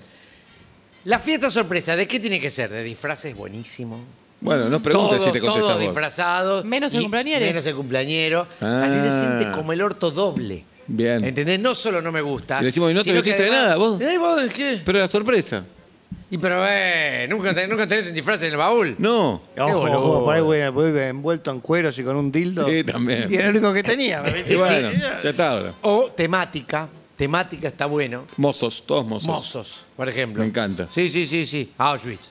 La 1.05 1.19
fiesta 1.19 1.51
sorpresa, 1.51 1.97
¿de 1.97 2.07
qué 2.07 2.21
tiene 2.21 2.41
que 2.41 2.51
ser? 2.51 2.71
¿De 2.71 2.83
disfraces 2.83 3.35
buenísimo? 3.37 4.05
Bueno, 4.41 4.69
no 4.69 4.83
preguntes 4.83 5.19
Todos- 5.19 5.25
si 5.27 5.33
te 5.33 5.41
contestas 5.41 5.63
todos 5.63 5.75
vos. 5.75 5.83
disfrazados. 5.83 6.65
Menos 6.65 6.93
el 6.95 7.01
y- 7.01 7.05
cumpleañero. 7.05 7.47
Menos 7.47 7.67
el 7.67 7.75
cumpleañero. 7.77 8.47
Ah. 8.61 8.83
Así 8.85 9.01
se 9.01 9.11
siente 9.19 9.51
como 9.57 9.73
el 9.73 9.83
orto 9.83 10.11
doble. 10.11 10.65
Bien. 10.89 11.25
¿Entendés? 11.25 11.61
No 11.61 11.75
solo 11.77 12.03
no 12.03 12.11
me 12.11 12.21
gusta. 12.21 12.59
Y 12.59 12.63
le 12.63 12.67
decimos, 12.67 12.91
¿y 12.91 12.95
no 12.95 13.01
te 13.05 13.11
sino 13.11 13.23
que 13.23 13.31
vestiste 13.31 13.45
de 13.51 13.57
nada, 13.57 13.77
vos? 13.77 14.01
¿Eh, 14.01 14.19
vos 14.19 14.43
de 14.43 14.49
qué? 14.49 14.83
Pero 14.85 14.99
era 14.99 15.07
sorpresa. 15.09 15.65
Y 16.33 16.39
pero, 16.39 16.65
eh, 16.67 17.27
¿nunca, 17.29 17.53
te- 17.55 17.69
nunca 17.69 17.87
tenés 17.87 18.09
un 18.09 18.15
disfraz 18.15 18.43
en 18.43 18.53
el 18.53 18.57
baúl? 18.57 18.95
No. 18.99 19.43
Ojo, 19.59 19.79
boludo. 19.81 19.99
ojo, 19.99 20.25
por 20.25 20.35
ahí 20.35 20.41
voy, 20.41 20.67
voy 20.71 20.99
envuelto 21.03 21.51
en 21.51 21.61
cueros 21.61 21.99
y 21.99 22.03
con 22.03 22.17
un 22.17 22.33
dildo. 22.33 22.67
Sí, 22.67 22.83
también. 22.85 23.31
Y 23.31 23.35
era 23.37 23.49
el 23.49 23.57
único 23.57 23.71
que 23.75 23.83
tenía. 23.83 24.23
Y 24.49 24.55
bueno, 24.55 24.91
ya 25.23 25.29
está 25.29 25.51
ahora. 25.51 25.75
O 25.83 26.11
temática. 26.11 26.89
Temática 27.17 27.69
está 27.69 27.85
bueno. 27.85 28.27
Mozos, 28.39 28.83
todos 28.87 29.05
mozos. 29.07 29.27
Mozos, 29.29 29.85
por 29.95 30.09
ejemplo. 30.09 30.43
Me 30.43 30.49
encanta. 30.49 30.87
Sí, 30.91 31.11
sí, 31.11 31.27
sí, 31.27 31.45
sí. 31.45 31.71
Auschwitz. 31.77 32.31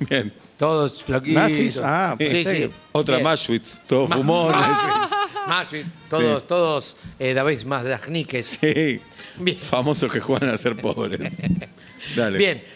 Bien. 0.00 0.32
Todos 0.58 1.04
flaquitos. 1.04 1.42
¿Nazis? 1.42 1.80
Ah, 1.84 2.16
sí, 2.18 2.24
pensé 2.24 2.44
sí. 2.50 2.56
que- 2.62 2.70
Otra 2.92 3.16
Bien. 3.16 3.24
Maschwitz, 3.24 3.78
todos 3.86 4.08
Ma- 4.10 4.16
fumones. 4.16 4.60
Auschwitz. 5.46 5.86
Todos, 6.10 6.46
todos, 6.48 6.96
eh, 7.20 7.32
David 7.32 7.62
más 7.64 7.84
dajniques. 7.84 8.58
Sí. 8.60 9.00
Bien. 9.38 9.56
Famosos 9.56 10.10
que 10.10 10.18
juegan 10.18 10.50
a 10.50 10.56
ser 10.56 10.76
pobres. 10.76 11.42
Dale. 12.16 12.38
Bien. 12.38 12.75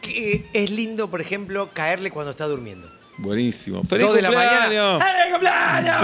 Que 0.00 0.48
es 0.52 0.70
lindo, 0.70 1.08
por 1.10 1.20
ejemplo, 1.20 1.70
caerle 1.72 2.10
cuando 2.10 2.30
está 2.30 2.46
durmiendo. 2.46 2.88
Buenísimo. 3.18 3.82
¡Feliz 3.82 4.06
Dos 4.06 4.14
de 4.14 4.22
la 4.22 4.30
mañana. 4.30 4.68
¡Feliz 4.68 5.32
cumpleaños! 5.32 6.00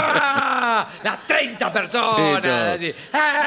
Las 1.05 1.27
30 1.29 1.73
personas. 1.73 2.81
Sí. 2.81 2.93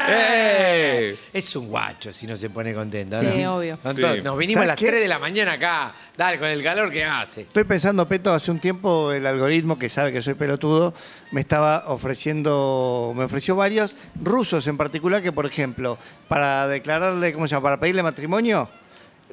¡Eh! 0.08 1.16
Es 1.34 1.54
un 1.54 1.68
guacho 1.68 2.10
si 2.10 2.26
no 2.26 2.34
se 2.34 2.48
pone 2.48 2.72
contento. 2.72 3.20
Sí, 3.20 3.44
obvio. 3.44 3.78
Sí. 3.94 4.00
Nos 4.24 4.38
vinimos 4.38 4.62
a 4.62 4.64
¿Sabes 4.64 4.68
las 4.68 4.76
qué? 4.76 4.86
3 4.88 5.00
de 5.02 5.08
la 5.08 5.18
mañana 5.18 5.52
acá. 5.52 5.92
Dale, 6.16 6.38
con 6.38 6.48
el 6.48 6.62
calor 6.62 6.90
que 6.90 7.04
hace. 7.04 7.42
Estoy 7.42 7.64
pensando, 7.64 8.08
Peto, 8.08 8.32
hace 8.32 8.50
un 8.50 8.58
tiempo 8.58 9.12
el 9.12 9.26
algoritmo 9.26 9.78
que 9.78 9.90
sabe 9.90 10.12
que 10.12 10.22
soy 10.22 10.32
pelotudo 10.32 10.94
me 11.30 11.42
estaba 11.42 11.84
ofreciendo, 11.88 13.12
me 13.14 13.24
ofreció 13.24 13.54
varios 13.54 13.94
rusos 14.20 14.66
en 14.66 14.78
particular 14.78 15.22
que, 15.22 15.30
por 15.30 15.44
ejemplo, 15.44 15.98
para 16.26 16.66
declararle, 16.68 17.34
¿cómo 17.34 17.46
se 17.46 17.54
llama? 17.54 17.64
Para 17.64 17.80
pedirle 17.80 18.02
matrimonio, 18.02 18.66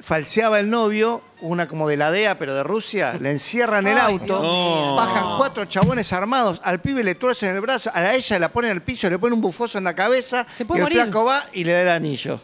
falseaba 0.00 0.60
el 0.60 0.68
novio, 0.70 1.22
una 1.40 1.66
como 1.68 1.88
de 1.88 1.96
la 1.96 2.10
DEA, 2.10 2.38
pero 2.38 2.54
de 2.54 2.62
Rusia, 2.62 3.14
le 3.20 3.30
encierran 3.30 3.86
el 3.86 3.98
Ay, 3.98 4.14
auto, 4.14 4.94
bajan 4.96 5.36
cuatro 5.38 5.64
chabones 5.64 6.12
armados, 6.12 6.60
al 6.64 6.80
pibe 6.80 7.02
le 7.02 7.14
tuercen 7.14 7.54
el 7.54 7.60
brazo, 7.60 7.90
a 7.94 8.14
ella 8.14 8.38
la 8.38 8.48
ponen 8.50 8.70
en 8.72 8.76
el 8.76 8.82
piso, 8.82 9.08
le 9.08 9.18
ponen 9.18 9.34
un 9.34 9.40
bufoso 9.40 9.78
en 9.78 9.84
la 9.84 9.94
cabeza, 9.94 10.46
Se 10.52 10.64
puede 10.64 10.78
y 10.78 10.80
el 10.80 10.84
morir. 10.84 11.02
flaco 11.02 11.24
va 11.24 11.44
y 11.52 11.64
le 11.64 11.72
da 11.72 11.82
el 11.82 11.88
anillo. 11.88 12.38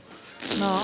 No. 0.58 0.82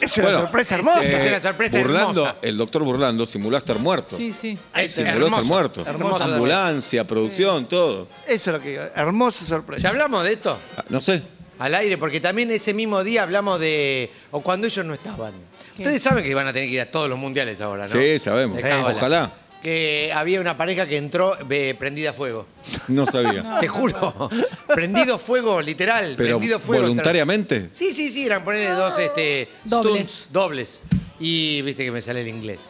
Es 0.00 0.18
una 0.18 0.30
sorpresa 0.32 0.74
hermosa. 0.74 1.00
ese- 1.02 1.16
es 1.16 1.26
una 1.28 1.40
sorpresa 1.40 1.78
Burlando, 1.78 2.20
hermosa. 2.26 2.36
el 2.42 2.56
doctor 2.56 2.82
Burlando 2.82 3.24
simuló 3.24 3.56
estar 3.56 3.78
muerto. 3.78 4.16
Sí, 4.16 4.32
sí. 4.32 4.58
Es 4.74 4.92
Simuló 4.96 5.26
hermoso, 5.26 5.42
estar 5.42 5.44
muerto. 5.44 5.84
Ambulancia, 6.24 7.06
producción, 7.06 7.66
todo. 7.68 8.08
Eso 8.26 8.50
es 8.50 8.56
lo 8.56 8.60
que 8.60 8.70
digo, 8.70 8.82
hermosa 8.96 9.44
sorpresa. 9.44 9.82
¿Ya 9.84 9.90
hablamos 9.90 10.24
de 10.24 10.32
esto? 10.32 10.58
Ah, 10.76 10.84
No 10.88 11.00
sé. 11.00 11.22
Al 11.62 11.76
aire, 11.76 11.96
porque 11.96 12.20
también 12.20 12.50
ese 12.50 12.74
mismo 12.74 13.04
día 13.04 13.22
hablamos 13.22 13.60
de. 13.60 14.10
O 14.32 14.40
cuando 14.40 14.66
ellos 14.66 14.84
no 14.84 14.94
estaban. 14.94 15.32
¿Qué? 15.76 15.82
Ustedes 15.84 16.02
saben 16.02 16.24
que 16.24 16.34
van 16.34 16.48
a 16.48 16.52
tener 16.52 16.68
que 16.68 16.74
ir 16.74 16.80
a 16.80 16.90
todos 16.90 17.08
los 17.08 17.16
mundiales 17.16 17.60
ahora, 17.60 17.84
¿no? 17.86 17.92
Sí, 17.92 18.18
sabemos. 18.18 18.56
De 18.56 18.64
cábala. 18.64 18.96
Ojalá. 18.96 19.32
Que 19.62 20.10
había 20.12 20.40
una 20.40 20.56
pareja 20.56 20.88
que 20.88 20.96
entró 20.96 21.36
prendida 21.78 22.10
a 22.10 22.12
fuego. 22.12 22.48
No 22.88 23.06
sabía. 23.06 23.58
Te 23.60 23.68
juro. 23.68 24.28
prendido 24.74 25.18
fuego, 25.18 25.62
literal. 25.62 26.14
Pero 26.16 26.38
prendido 26.38 26.58
fuego. 26.58 26.82
voluntariamente. 26.82 27.68
Sí, 27.70 27.92
sí, 27.92 28.10
sí, 28.10 28.26
eran 28.26 28.42
ponerle 28.42 28.70
dos 28.70 28.98
este, 28.98 29.48
Dobles. 29.62 29.92
stunts, 29.92 30.26
dobles. 30.32 30.82
Y 31.20 31.62
viste 31.62 31.84
que 31.84 31.92
me 31.92 32.00
sale 32.02 32.22
el 32.22 32.28
inglés. 32.28 32.60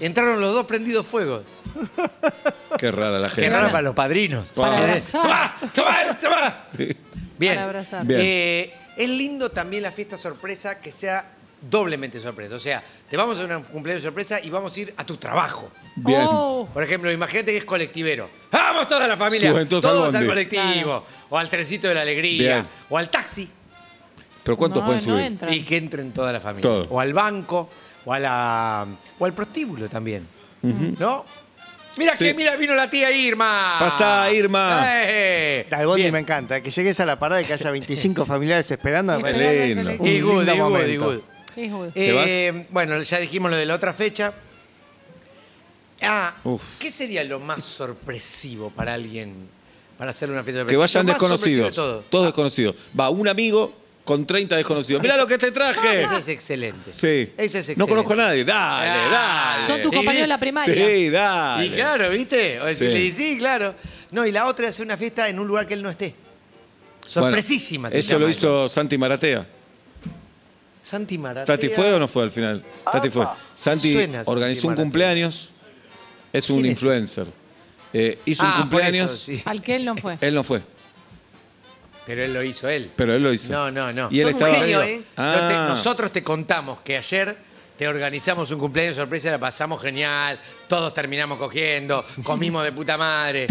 Entraron 0.00 0.40
los 0.40 0.54
dos 0.54 0.64
prendidos 0.64 1.06
fuego. 1.06 1.42
Qué 2.78 2.90
rara 2.90 3.18
la 3.18 3.28
Qué 3.28 3.42
gente. 3.42 3.50
raro 3.50 3.66
para 3.70 3.82
los 3.82 3.94
padrinos. 3.94 4.50
Para 4.52 4.78
abrazar. 4.78 5.20
¡Tomá! 5.22 5.56
¡Tomá! 5.74 6.16
¡Tomá! 6.18 6.54
Sí. 6.74 6.96
Bien. 7.38 7.54
Para 7.54 7.64
abrazar. 7.66 8.06
Bien. 8.06 8.20
Eh, 8.22 8.74
es 8.96 9.08
lindo 9.08 9.50
también 9.50 9.82
la 9.82 9.92
fiesta 9.92 10.16
sorpresa 10.18 10.80
que 10.80 10.90
sea 10.92 11.32
doblemente 11.60 12.20
sorpresa. 12.20 12.54
O 12.54 12.58
sea, 12.58 12.82
te 13.08 13.16
vamos 13.16 13.38
a 13.38 13.44
hacer 13.44 13.56
un 13.56 13.62
cumpleaños 13.64 14.02
sorpresa 14.02 14.38
y 14.42 14.50
vamos 14.50 14.76
a 14.76 14.80
ir 14.80 14.94
a 14.96 15.04
tu 15.04 15.16
trabajo. 15.16 15.70
Bien. 15.96 16.22
Oh, 16.28 16.68
Por 16.72 16.82
ejemplo, 16.82 17.10
imagínate 17.10 17.52
que 17.52 17.58
es 17.58 17.64
colectivero. 17.64 18.28
¡Vamos 18.50 18.88
toda 18.88 19.06
la 19.06 19.16
familia! 19.16 19.50
Suben 19.50 19.68
todos 19.68 20.14
al 20.14 20.26
colectivo. 20.26 20.62
Claro. 20.62 21.04
O 21.30 21.38
al 21.38 21.48
trencito 21.48 21.88
de 21.88 21.94
la 21.94 22.02
alegría. 22.02 22.54
Bien. 22.54 22.66
O 22.90 22.98
al 22.98 23.10
taxi. 23.10 23.48
¿Pero 24.42 24.56
cuántos 24.56 24.80
no, 24.82 24.86
pueden 24.86 25.04
no 25.04 25.12
subir? 25.12 25.24
entra. 25.26 25.54
Y 25.54 25.62
que 25.62 25.76
entren 25.76 26.12
toda 26.12 26.32
la 26.32 26.40
familia. 26.40 26.62
Todo. 26.62 26.86
O 26.90 27.00
al 27.00 27.12
banco. 27.12 27.68
O, 28.04 28.12
a 28.12 28.18
la, 28.18 28.86
o 29.18 29.24
al 29.24 29.34
prostíbulo 29.34 29.88
también. 29.88 30.26
¿No? 30.62 31.24
Mira 31.98 32.16
Sí. 32.16 32.24
que 32.24 32.34
mira, 32.34 32.56
vino 32.56 32.74
la 32.74 32.88
tía 32.88 33.10
Irma. 33.10 33.76
Pasá, 33.80 34.30
Irma. 34.32 34.82
Eh, 35.04 35.66
Al 35.70 35.86
bondi 35.86 36.02
bien. 36.02 36.12
me 36.14 36.20
encanta. 36.20 36.60
Que 36.62 36.70
llegues 36.70 36.98
a 37.00 37.06
la 37.06 37.18
parada 37.18 37.42
y 37.42 37.44
que 37.44 37.52
haya 37.54 37.70
25 37.70 38.24
familiares 38.26 38.70
esperando. 38.70 39.14
me 39.16 39.20
parece 39.20 39.66
lindo. 39.74 39.90
un 39.98 40.06
Y 40.06 40.20
good, 40.20 40.36
lindo 40.38 40.42
y 40.42 40.44
good, 40.44 40.54
y 40.56 40.58
momento. 40.60 41.04
good. 41.06 41.20
Es 41.56 41.70
good. 41.72 41.88
¿Te 41.90 42.46
Eh, 42.48 42.66
Bueno, 42.70 43.02
ya 43.02 43.18
dijimos 43.18 43.50
lo 43.50 43.56
de 43.56 43.66
la 43.66 43.74
otra 43.74 43.92
fecha. 43.92 44.32
Ah, 46.00 46.34
Uf. 46.44 46.62
¿qué 46.78 46.90
sería 46.92 47.24
lo 47.24 47.40
más 47.40 47.64
sorpresivo 47.64 48.70
para 48.70 48.94
alguien 48.94 49.48
para 49.98 50.12
hacer 50.12 50.30
una 50.30 50.44
fiesta 50.44 50.64
Que 50.64 50.76
vayan 50.76 51.04
Lo 51.06 51.12
más 51.12 51.20
sorpresivo 51.20 51.64
desconocidos. 51.66 51.70
de 51.70 51.74
todo. 51.74 52.00
Todos 52.08 52.24
desconocidos. 52.26 52.76
Va 52.98 53.10
un 53.10 53.26
amigo 53.26 53.74
con 54.08 54.26
30 54.26 54.56
desconocidos. 54.56 55.02
Mira 55.02 55.16
Eso- 55.16 55.22
lo 55.24 55.28
que 55.28 55.36
te 55.36 55.52
traje. 55.52 56.02
Ese 56.02 56.16
es 56.16 56.28
excelente. 56.28 56.94
Sí. 56.94 57.30
Ese 57.36 57.44
es 57.44 57.54
excelente. 57.56 57.78
No 57.78 57.86
conozco 57.86 58.14
a 58.14 58.16
nadie. 58.16 58.42
Dale, 58.42 58.88
Ah. 58.88 59.56
dale. 59.58 59.66
Son 59.66 59.82
tus 59.82 59.92
compañeros 59.92 60.22
de 60.22 60.28
la 60.28 60.40
primaria. 60.40 60.74
Sí, 60.86 61.10
dale. 61.10 61.66
Y 61.66 61.70
claro, 61.72 62.08
¿viste? 62.08 62.58
O 62.58 62.64
decirle, 62.64 63.10
Sí. 63.10 63.36
claro. 63.36 63.74
No, 64.10 64.24
y 64.24 64.32
la 64.32 64.46
otra 64.46 64.64
es 64.64 64.70
hacer 64.70 64.86
una 64.86 64.96
fiesta 64.96 65.28
en 65.28 65.38
un 65.38 65.46
lugar 65.46 65.66
que 65.68 65.74
él 65.74 65.82
no 65.82 65.90
esté. 65.90 66.14
Bueno, 66.14 67.10
Sorpresísima. 67.36 67.90
se 67.90 67.98
eso 67.98 68.18
lo 68.18 68.30
hizo 68.30 68.66
Santi 68.70 68.96
Maratea. 68.96 69.46
Santi 70.80 71.18
Maratea. 71.18 71.44
¿Tati 71.56 71.68
fue 71.68 71.92
o 71.92 71.98
no 71.98 72.08
fue 72.08 72.22
al 72.22 72.30
final? 72.30 72.64
Tati 72.90 73.10
fue. 73.10 73.26
Santi 73.54 73.92
Suena 73.92 74.18
Santi 74.24 74.30
organizó 74.30 74.68
un 74.68 74.74
cumpleaños. 74.74 75.50
Es 76.32 76.48
un 76.48 76.64
influencer. 76.64 77.26
Eh, 77.92 78.18
hizo 78.24 78.42
Ah, 78.42 78.46
un 78.46 78.52
por 78.70 78.80
cumpleaños. 78.80 79.10
eso, 79.12 79.18
sí. 79.20 79.42
Al 79.44 79.60
que 79.60 79.76
él 79.76 79.84
no 79.84 79.96
fue. 79.96 80.16
Él 80.22 80.34
no 80.34 80.44
fue, 80.44 80.62
Pero 82.08 82.24
él 82.24 82.32
lo 82.34 82.42
hizo 82.42 82.68
él. 82.68 82.90
pero 82.96 83.14
él 83.14 83.22
lo 83.22 83.32
hizo. 83.32 83.52
No, 83.52 83.70
no, 83.70 83.92
no. 83.92 84.08
Y 84.10 84.20
él 84.20 84.32
Sos 84.32 84.40
un 84.40 84.46
estaba. 84.46 84.64
genio, 84.64 84.82
¿eh? 84.82 85.02
Te- 85.14 85.22
Ah. 85.22 85.66
nosotros 85.68 86.10
te 86.10 86.24
contamos 86.24 86.80
que 86.80 86.96
ayer 86.96 87.36
te 87.76 87.86
organizamos 87.86 88.50
un 88.50 88.58
cumpleaños 88.58 88.96
sorpresa, 88.96 89.30
la 89.30 89.38
pasamos 89.38 89.80
genial, 89.80 90.40
todos 90.66 90.92
terminamos 90.94 91.38
cogiendo, 91.38 92.04
comimos 92.24 92.64
de 92.64 92.72
puta 92.72 92.96
madre. 92.98 93.46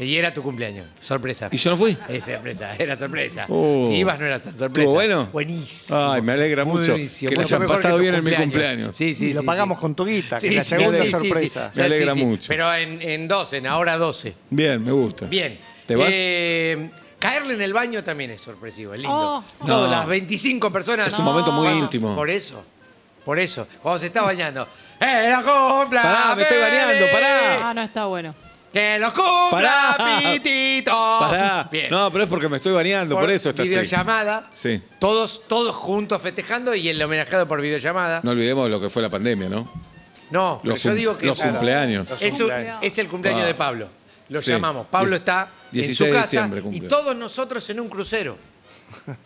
Y 0.00 0.16
era 0.16 0.32
tu 0.32 0.44
cumpleaños. 0.44 0.86
Sorpresa. 1.00 1.48
¿Y 1.50 1.56
yo 1.56 1.72
no 1.72 1.76
fui? 1.76 1.98
Es 2.08 2.24
sorpresa, 2.24 2.76
era 2.78 2.94
sorpresa. 2.94 3.46
Oh. 3.48 3.84
Si 3.88 3.94
ibas 3.96 4.18
no 4.20 4.26
era 4.26 4.40
tan 4.40 4.56
sorpresa. 4.56 4.82
¿Estuvo 4.84 4.94
bueno? 4.94 5.28
Buenísimo. 5.32 6.12
Ay, 6.12 6.22
me 6.22 6.32
alegra 6.34 6.64
Muy 6.64 6.78
mucho 6.78 6.92
buenísimo, 6.92 7.30
que 7.30 7.36
mucho 7.36 7.56
hayan 7.56 7.68
que 7.68 7.74
pasado 7.74 7.98
bien 7.98 8.14
en 8.14 8.22
mi 8.24 8.32
cumpleaños. 8.32 8.96
Sí, 8.96 9.12
sí, 9.12 9.30
y 9.30 9.32
lo 9.32 9.40
sí, 9.40 9.46
pagamos 9.46 9.76
sí. 9.78 9.80
con 9.80 9.96
tu 9.96 10.04
guita, 10.06 10.36
que 10.36 10.40
Sí, 10.42 10.46
es 10.48 10.54
la 10.54 10.62
segunda 10.64 10.98
sí, 10.98 11.04
sí, 11.04 11.10
sorpresa. 11.10 11.70
sí. 11.74 11.80
Me 11.80 11.86
alegra 11.86 12.14
Sí, 12.14 12.18
sí. 12.20 12.24
mucho. 12.26 12.46
Pero 12.48 12.74
en, 12.74 13.02
en 13.02 13.26
12, 13.26 13.56
en 13.56 13.66
ahora 13.66 13.98
12. 13.98 14.34
Bien, 14.50 14.80
me 14.84 14.92
gusta. 14.92 15.26
Bien. 15.26 15.58
¿Te 15.84 15.96
vas? 15.96 16.08
Eh, 16.12 16.90
caerle 17.18 17.54
en 17.54 17.62
el 17.62 17.72
baño 17.72 18.02
también 18.04 18.30
es 18.30 18.40
sorpresivo, 18.40 18.94
es 18.94 19.00
lindo. 19.00 19.14
Oh. 19.16 19.44
Todas 19.66 19.90
No. 19.90 19.96
las 19.96 20.06
25 20.06 20.72
personas. 20.72 21.08
Es 21.08 21.18
un 21.18 21.24
momento 21.24 21.52
muy 21.52 21.68
íntimo. 21.68 22.14
Por 22.14 22.30
eso. 22.30 22.64
Por 23.24 23.38
eso. 23.38 23.66
Cuando 23.82 23.98
se 23.98 24.06
está 24.06 24.22
bañando. 24.22 24.66
¡Eh, 25.00 25.30
lo 25.30 25.38
cumpla! 25.42 26.02
Pará, 26.02 26.34
me 26.34 26.42
estoy 26.42 26.58
bañando, 26.58 27.06
pará. 27.12 27.68
Ah, 27.70 27.74
no 27.74 27.82
está 27.82 28.06
bueno. 28.06 28.34
¡Que 28.72 28.98
lo 28.98 29.12
cumpla, 29.12 29.94
Pará. 29.96 30.18
Pitito! 30.32 30.92
Pará. 31.20 31.68
Bien. 31.70 31.88
No, 31.90 32.10
pero 32.10 32.24
es 32.24 32.30
porque 32.30 32.48
me 32.48 32.56
estoy 32.58 32.72
bañando, 32.72 33.16
por, 33.16 33.30
eso 33.30 33.50
está 33.50 33.62
así. 33.62 33.70
videollamada. 33.70 34.48
Sí. 34.52 34.82
Todos, 34.98 35.42
todos 35.48 35.74
juntos 35.74 36.20
festejando 36.20 36.74
y 36.74 36.88
el 36.88 37.00
homenajado 37.02 37.46
por 37.48 37.60
videollamada. 37.60 38.20
No 38.22 38.32
olvidemos 38.32 38.68
lo 38.68 38.80
que 38.80 38.90
fue 38.90 39.00
la 39.02 39.08
pandemia, 39.08 39.48
¿no? 39.48 39.70
No, 40.30 40.58
pero 40.62 40.74
Los, 40.74 40.82
yo 40.82 40.90
cum- 40.90 40.96
digo 40.98 41.16
que 41.18 41.26
los 41.26 41.38
Claro. 41.38 41.52
cumpleaños. 41.54 42.08
Es, 42.20 42.32
un- 42.32 42.38
cumpleaños. 42.38 42.78
es 42.82 42.98
el 42.98 43.08
cumpleaños 43.08 43.42
Ah. 43.44 43.46
de 43.46 43.54
Pablo. 43.54 43.88
Lo 44.28 44.40
Sí. 44.42 44.50
llamamos. 44.50 44.86
Pablo 44.88 45.16
está 45.16 45.48
en 45.72 45.80
16 45.82 45.96
su 45.98 46.04
de 46.04 46.10
casa 46.10 46.22
diciembre 46.22 46.60
y 46.60 46.62
cumple. 46.62 46.88
todos 46.88 47.16
nosotros 47.16 47.68
en 47.70 47.80
un 47.80 47.88
crucero. 47.88 48.36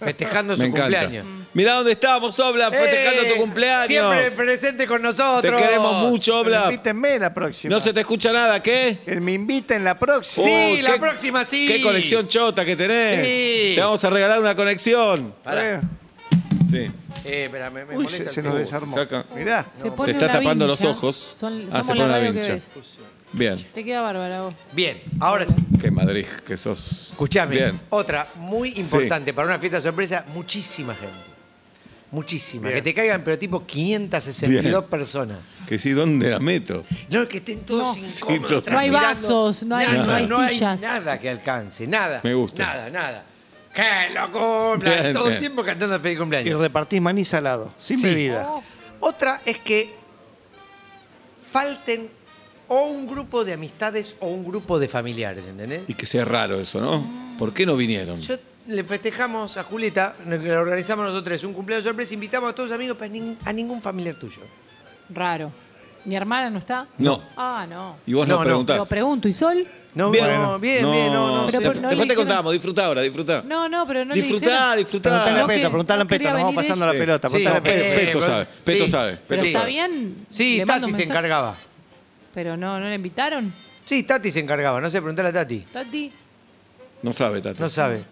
Festejando 0.00 0.56
su 0.56 0.62
Me 0.62 0.68
encanta. 0.68 1.00
cumpleaños. 1.00 1.26
Mirá 1.54 1.74
dónde 1.74 1.92
estamos, 1.92 2.38
Obla, 2.40 2.70
festejando 2.70 3.22
¡Eh! 3.22 3.32
tu 3.32 3.40
cumpleaños. 3.40 3.86
Siempre 3.86 4.30
presente 4.32 4.86
con 4.88 5.00
nosotros. 5.02 5.56
Te 5.60 5.64
queremos 5.66 6.10
mucho, 6.10 6.32
Pero 6.42 6.56
Obla. 6.56 6.64
Invítenme 6.72 7.18
la 7.18 7.32
próxima. 7.32 7.72
No 7.74 7.80
se 7.80 7.92
te 7.92 8.00
escucha 8.00 8.32
nada, 8.32 8.60
¿qué? 8.62 8.98
Que 9.04 9.20
me 9.20 9.32
inviten 9.34 9.84
la 9.84 9.96
próxima. 9.98 10.46
Sí, 10.46 10.76
Oh, 10.78 10.82
la 10.82 10.92
qué- 10.94 10.98
próxima 10.98 11.44
sí. 11.44 11.66
Qué 11.68 11.80
conexión 11.82 12.26
chota 12.26 12.64
que 12.64 12.74
tenés. 12.74 13.24
Sí. 13.24 13.72
Te 13.76 13.80
vamos 13.80 14.02
a 14.02 14.10
regalar 14.10 14.40
una 14.40 14.54
conexión. 14.56 15.34
Pará. 15.44 15.74
Eh, 15.74 15.80
Sí. 16.70 16.90
Eh, 17.26 17.44
espera, 17.44 17.70
me, 17.70 17.84
me 17.84 17.96
Uy, 17.98 18.04
molesta 18.04 18.16
se, 18.16 18.28
el 18.30 18.34
se 18.34 18.42
nos 18.42 18.58
desarmó. 18.58 18.94
saca. 18.94 19.26
Mirá. 19.36 19.66
Se, 19.68 19.90
pone 19.92 20.12
está 20.12 20.24
una 20.24 20.34
tapando 20.38 20.66
los 20.66 20.82
ojos. 20.82 21.30
Son, 21.34 21.68
Ah, 21.70 21.82
somos 21.82 21.86
se 21.86 21.92
la 21.92 21.94
pone 21.94 22.04
una 22.04 22.12
radio 22.14 22.32
que 22.32 22.38
vincha. 22.38 22.52
ves. 22.54 22.72
Bien. 23.32 23.56
Te 23.72 23.82
queda 23.84 24.02
bárbara 24.02 24.42
vos. 24.42 24.54
Bien, 24.72 25.02
ahora 25.20 25.46
sí. 25.46 25.54
Qué 25.80 25.90
Madrid 25.90 26.26
que 26.46 26.56
sos. 26.56 27.08
Escuchame. 27.10 27.54
Bien. 27.56 27.80
Otra 27.90 28.28
muy 28.36 28.70
importante 28.76 29.32
para 29.32 29.48
una 29.48 29.58
fiesta 29.58 29.80
sorpresa, 29.80 30.24
muchísima 30.34 30.94
gente. 30.94 31.16
Muchísima. 32.10 32.64
Bien. 32.68 32.74
Que 32.76 32.82
te 32.82 32.94
caigan, 32.94 33.22
pero 33.24 33.38
tipo 33.38 33.64
562 33.66 34.62
Bien. 34.62 34.90
personas. 34.90 35.38
Que 35.66 35.78
sí, 35.78 35.92
¿dónde 35.92 36.28
la 36.30 36.38
meto? 36.38 36.84
No, 37.08 37.26
que 37.26 37.38
estén 37.38 37.60
todos 37.62 37.96
No. 37.96 38.04
Sí, 38.04 38.16
incómodos. 38.18 38.48
todos. 38.48 38.70
No 38.70 38.78
hay 38.78 38.90
transpirando. 38.90 39.22
vasos, 39.44 39.62
no 39.62 39.76
hay- 39.76 39.86
Nada, 39.86 40.04
no 40.06 40.12
hay 40.14 40.26
no 40.26 40.48
sillas. 40.48 40.82
nada 40.82 41.18
que 41.18 41.30
alcance, 41.30 41.86
nada. 41.86 42.20
Me 42.22 42.34
gusta. 42.34 42.66
Nada, 42.66 42.90
nada. 42.90 43.24
¡Que 43.74 44.12
lo 44.12 44.30
cumplan! 44.30 45.00
Bien, 45.02 45.12
Todo 45.14 45.30
el 45.30 45.38
tiempo 45.38 45.64
cantando 45.64 45.98
feliz 45.98 46.16
Y 46.16 46.18
cumpleaños. 46.18 46.60
repartís 46.60 47.00
maní 47.00 47.24
salado, 47.24 47.72
sin 47.78 47.96
Sí. 47.96 48.06
bebida. 48.08 48.46
Oh, 48.50 48.62
Otra 49.00 49.40
es 49.46 49.58
que 49.58 49.94
falten 51.50 52.08
o 52.72 52.86
un 52.88 53.06
grupo 53.06 53.44
de 53.44 53.52
amistades 53.52 54.16
o 54.20 54.28
un 54.28 54.44
grupo 54.44 54.78
de 54.78 54.88
familiares, 54.88 55.44
¿entendés? 55.46 55.82
Y 55.88 55.94
que 55.94 56.06
sea 56.06 56.24
raro 56.24 56.58
eso, 56.60 56.80
¿no? 56.80 57.36
¿Por 57.38 57.52
qué 57.52 57.66
no 57.66 57.76
vinieron? 57.76 58.20
Yo 58.20 58.36
le 58.68 58.84
festejamos 58.84 59.56
a 59.56 59.64
Julieta, 59.64 60.14
le 60.28 60.56
organizamos 60.56 61.04
nosotros 61.06 61.42
un 61.44 61.52
cumpleaños 61.52 61.84
sorpresa, 61.86 62.14
invitamos 62.14 62.50
a 62.50 62.54
todos 62.54 62.68
los 62.70 62.76
amigos, 62.76 62.96
pero 62.98 63.12
a, 63.12 63.16
nin- 63.16 63.36
a 63.44 63.52
ningún 63.52 63.82
familiar 63.82 64.14
tuyo. 64.16 64.40
raro. 65.10 65.52
¿Mi 66.04 66.16
hermana 66.16 66.50
no 66.50 66.58
está? 66.58 66.86
No. 66.98 67.22
Ah, 67.36 67.64
no. 67.68 67.96
Y 68.06 68.12
vos 68.14 68.26
No, 68.26 68.34
no, 68.34 68.40
no. 68.40 68.44
preguntás. 68.44 68.76
Lo 68.76 68.86
pregunto, 68.86 69.28
¿y 69.28 69.32
Sol? 69.32 69.64
No, 69.94 70.10
Bien. 70.10 70.24
no, 70.40 70.58
bien, 70.58 70.90
bien, 70.90 71.12
no, 71.12 71.36
no. 71.36 71.46
Pero 71.46 71.60
sé. 71.60 71.66
por- 71.66 71.76
no 71.76 71.82
le 71.82 71.88
Después 71.90 72.08
te 72.08 72.14
contamos, 72.16 72.52
disfrutá 72.54 72.86
ahora, 72.86 73.02
disfrutá. 73.02 73.42
No, 73.46 73.68
no, 73.68 73.86
pero 73.86 74.04
no 74.06 74.14
le 74.14 74.20
disfrutá, 74.22 74.46
dijeron. 74.74 74.78
disfrutá. 74.78 75.10
Preguntale 75.10 75.38
a 75.38 75.42
No, 75.42 75.48
que- 75.48 75.54
Peto, 75.54 75.68
preguntale 75.68 76.00
a 76.00 76.04
no 76.04 76.08
Peto, 76.08 76.24
nos 76.24 76.32
vamos 76.38 76.54
pasando 76.54 76.86
la 76.86 76.92
pelota. 76.92 77.28
Sí, 77.28 77.44
no, 77.44 77.62
Peto. 77.62 77.68
eh, 77.68 77.92
Peto 78.06 78.18
pero- 78.18 78.26
sabe, 78.32 78.46
Peto 78.64 78.84
sí. 78.86 78.90
sabe. 78.90 79.18
Pero 79.28 79.42
está 79.42 79.58
sabe. 79.60 79.70
bien. 79.70 80.26
Sí, 80.30 80.56
le 80.58 80.64
Tati 80.64 80.92
se 80.94 81.02
encargaba. 81.04 81.56
Pero 82.34 82.56
no, 82.56 82.78
¿no 82.80 82.86
le 82.88 82.94
invitaron? 82.94 83.52
Sí, 83.84 84.02
Tati 84.04 84.30
se 84.30 84.40
encargaba. 84.40 84.80
No 84.80 84.88
sé, 84.90 84.98
preguntale 84.98 85.28
a 85.28 85.32
Tati. 85.32 85.58
Tati, 85.72 86.12
No 87.02 87.12
sabe, 87.12 87.40
Tati. 87.40 87.60
No 87.60 87.68
sabe. 87.68 88.04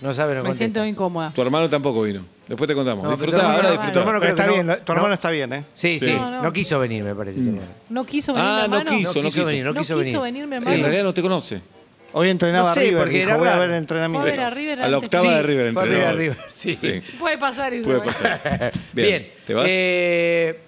No 0.00 0.12
sabe, 0.12 0.34
no 0.34 0.40
me 0.42 0.48
contesta. 0.50 0.58
siento 0.58 0.84
incómoda. 0.84 1.30
Tu 1.34 1.40
hermano 1.40 1.70
tampoco 1.70 2.02
vino. 2.02 2.22
Después 2.46 2.68
te 2.68 2.74
contamos. 2.74 3.02
No, 3.02 3.16
pero 3.16 3.32
disfrutá, 3.32 3.38
tu 3.38 3.44
ahora 3.46 3.56
hermano- 3.56 3.70
disfrutá. 3.72 3.92
tu 3.92 3.98
hermano 3.98 4.20
Pero 4.20 4.34
creo 4.34 4.36
que 4.36 4.42
está 4.42 4.62
no- 4.62 4.66
bien, 4.74 4.84
tu 4.84 4.92
no. 4.92 4.96
hermano 4.98 5.14
está 5.14 5.30
bien, 5.30 5.52
¿eh? 5.54 5.64
Sí, 5.72 5.98
sí. 5.98 6.06
Sí. 6.06 6.12
No, 6.12 6.30
No, 6.30 6.42
no. 6.42 6.52
quiso 6.52 6.78
venir, 6.78 7.02
me 7.02 7.14
parece. 7.14 7.40
tu 7.40 7.46
hermano. 7.48 7.66
¿No 7.88 8.04
quiso 8.04 8.34
venir 8.34 8.46
mi 8.46 8.52
Ah, 8.52 8.58
no 8.58 8.64
hermano? 8.78 8.90
quiso, 8.98 9.22
no 9.22 9.28
quiso. 9.30 9.44
venir, 9.46 9.64
no 9.64 9.72
No 9.72 9.80
quiso 9.80 9.96
venir. 9.96 10.18
mi 10.18 10.42
En 10.42 10.52
hermano. 10.52 10.76
realidad 10.82 11.02
no 11.04 11.14
te 11.14 11.22
conoce. 11.22 11.60
Hoy 12.12 12.28
entrenaba 12.28 12.68
No 12.68 12.74
sé, 12.74 12.80
River, 12.80 12.98
porque 12.98 13.12
dijo, 13.14 13.28
era 13.28 13.36
voy 13.38 13.48
a 13.48 13.50
raro. 13.52 13.60
ver 13.62 13.70
el 13.70 13.76
entrenamiento. 13.76 14.20
Fue 14.22 14.30
a 14.30 14.36
ver 14.36 14.40
a 14.44 14.50
River 14.50 14.78
A 14.82 14.88
la 14.88 14.96
antes 14.96 15.06
octava 15.08 15.24
Sí, 15.24 15.30
de 15.34 15.42
River 15.42 15.72
fue 15.72 15.82
a 15.82 15.84
ver 15.86 15.94
a 15.94 15.98
entrenó. 16.10 16.18
River, 16.18 16.38
sí. 16.50 16.74
Sí. 16.74 17.02
Puede 17.18 17.38
pasar 17.38 17.74
eso. 17.74 17.84
Puede 17.84 17.98
igual. 17.98 18.14
pasar. 18.14 18.72
Bien. 18.92 19.08
Bien. 19.08 19.32
¿Te 19.46 19.54
vas? 19.54 19.66
Eh, 19.68 20.60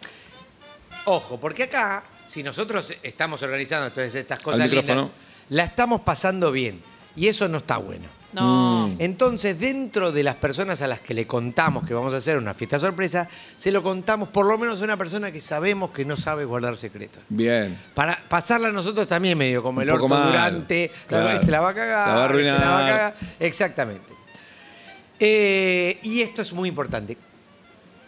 ojo, 1.05 1.39
porque 1.39 1.65
acá, 1.65 2.03
si 2.29 2.43
nosotros 2.43 2.95
estamos 3.03 3.43
organizando 3.43 3.91
todas 3.91 4.15
estas 4.15 4.39
cosas 4.41 4.71
lindas, 4.71 5.09
la 5.49 5.65
estamos 5.65 6.03
pasando 6.03 6.53
bien. 6.53 6.81
Y 7.17 7.27
eso 7.27 7.49
no 7.49 7.59
está 7.59 7.79
bueno. 7.79 8.05
No. 8.33 8.89
Mm. 8.89 8.97
Entonces, 9.01 9.59
dentro 9.59 10.13
de 10.13 10.23
las 10.23 10.37
personas 10.37 10.83
a 10.83 10.87
las 10.87 11.01
que 11.01 11.15
le 11.15 11.27
contamos 11.27 11.85
que 11.85 11.95
vamos 11.95 12.13
a 12.15 12.19
hacer 12.19 12.37
una 12.37 12.55
fiesta 12.55 12.79
sorpresa, 12.79 13.29
se 13.57 13.73
lo 13.73 13.83
contamos 13.83 14.29
por 14.29 14.47
lo 14.47 14.57
menos 14.59 14.81
a 14.81 14.85
una 14.85 14.97
persona 14.97 15.33
que 15.33 15.41
sabemos 15.41 15.91
que 15.91 16.05
no 16.05 16.17
sabe 16.17 16.45
guardar 16.45 16.77
secretos. 16.77 17.23
Bien. 17.29 17.77
Para 17.95 18.23
pasarla 18.29 18.69
a 18.69 18.73
nosotros 18.73 19.09
también 19.09 19.37
medio 19.37 19.63
como 19.63 19.81
el 19.81 19.89
mal, 19.89 19.99
durante. 19.99 20.93
claro. 21.09 21.31
Este 21.31 21.51
la 21.51 21.61
va 21.61 21.71
a 21.71 21.75
cagar. 21.75 22.09
La 22.09 22.15
va 22.15 22.23
a 22.23 22.27
este 22.27 22.45
la 22.45 22.53
va 22.53 22.61
a 22.61 22.79
arruinar. 22.79 22.93
cagar. 22.93 23.15
Exactamente. 23.41 24.13
Eh, 25.19 25.99
y 26.03 26.21
esto 26.21 26.43
es 26.43 26.53
muy 26.53 26.69
importante. 26.69 27.17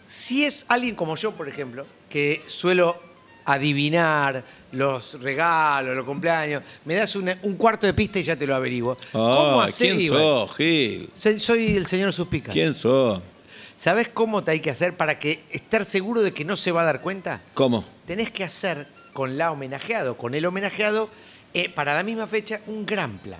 Si 0.05 0.45
es 0.45 0.65
alguien 0.69 0.95
como 0.95 1.15
yo, 1.15 1.31
por 1.31 1.49
ejemplo, 1.49 1.85
que 2.07 2.43
suelo 2.45 3.10
adivinar 3.45 4.43
los 4.71 5.21
regalos, 5.21 5.95
los 5.95 6.05
cumpleaños, 6.05 6.63
me 6.85 6.95
das 6.95 7.15
una- 7.15 7.37
un 7.43 7.55
cuarto 7.55 7.85
de 7.87 7.93
pista 7.93 8.19
y 8.19 8.23
ya 8.23 8.35
te 8.35 8.47
lo 8.47 8.55
averiguo. 8.55 8.97
¿Cómo 9.11 9.61
Ah, 9.61 9.65
hacer? 9.65 9.89
¿Quién 9.89 10.01
Iván? 10.01 10.19
sos, 10.19 10.55
Gil? 10.55 11.09
Soy- 11.13 11.39
Soy 11.39 11.75
el 11.77 11.85
señor 11.87 12.13
Suspica. 12.13 12.51
¿Quién 12.51 12.73
sos? 12.73 13.21
¿Sabés 13.75 14.09
cómo 14.09 14.43
te 14.43 14.51
hay 14.51 14.59
que 14.59 14.69
hacer 14.69 14.95
para 14.95 15.17
que 15.17 15.43
estar 15.51 15.85
seguro 15.85 16.21
de 16.21 16.33
que 16.33 16.45
no 16.45 16.55
se 16.55 16.71
va 16.71 16.81
a 16.81 16.85
dar 16.85 17.01
cuenta? 17.01 17.41
¿Cómo? 17.53 17.83
tenés 18.05 18.31
que 18.31 18.43
hacer 18.43 18.87
con 19.13 19.37
la 19.37 19.51
homenajeado, 19.51 20.17
con 20.17 20.35
el 20.35 20.45
homenajeado, 20.45 21.09
eh, 21.53 21.69
para 21.69 21.93
la 21.93 22.03
misma 22.03 22.27
fecha, 22.27 22.59
un 22.67 22.85
gran 22.85 23.17
plan. 23.19 23.39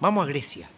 Vamos 0.00 0.24
a 0.24 0.28
Grecia. 0.28 0.68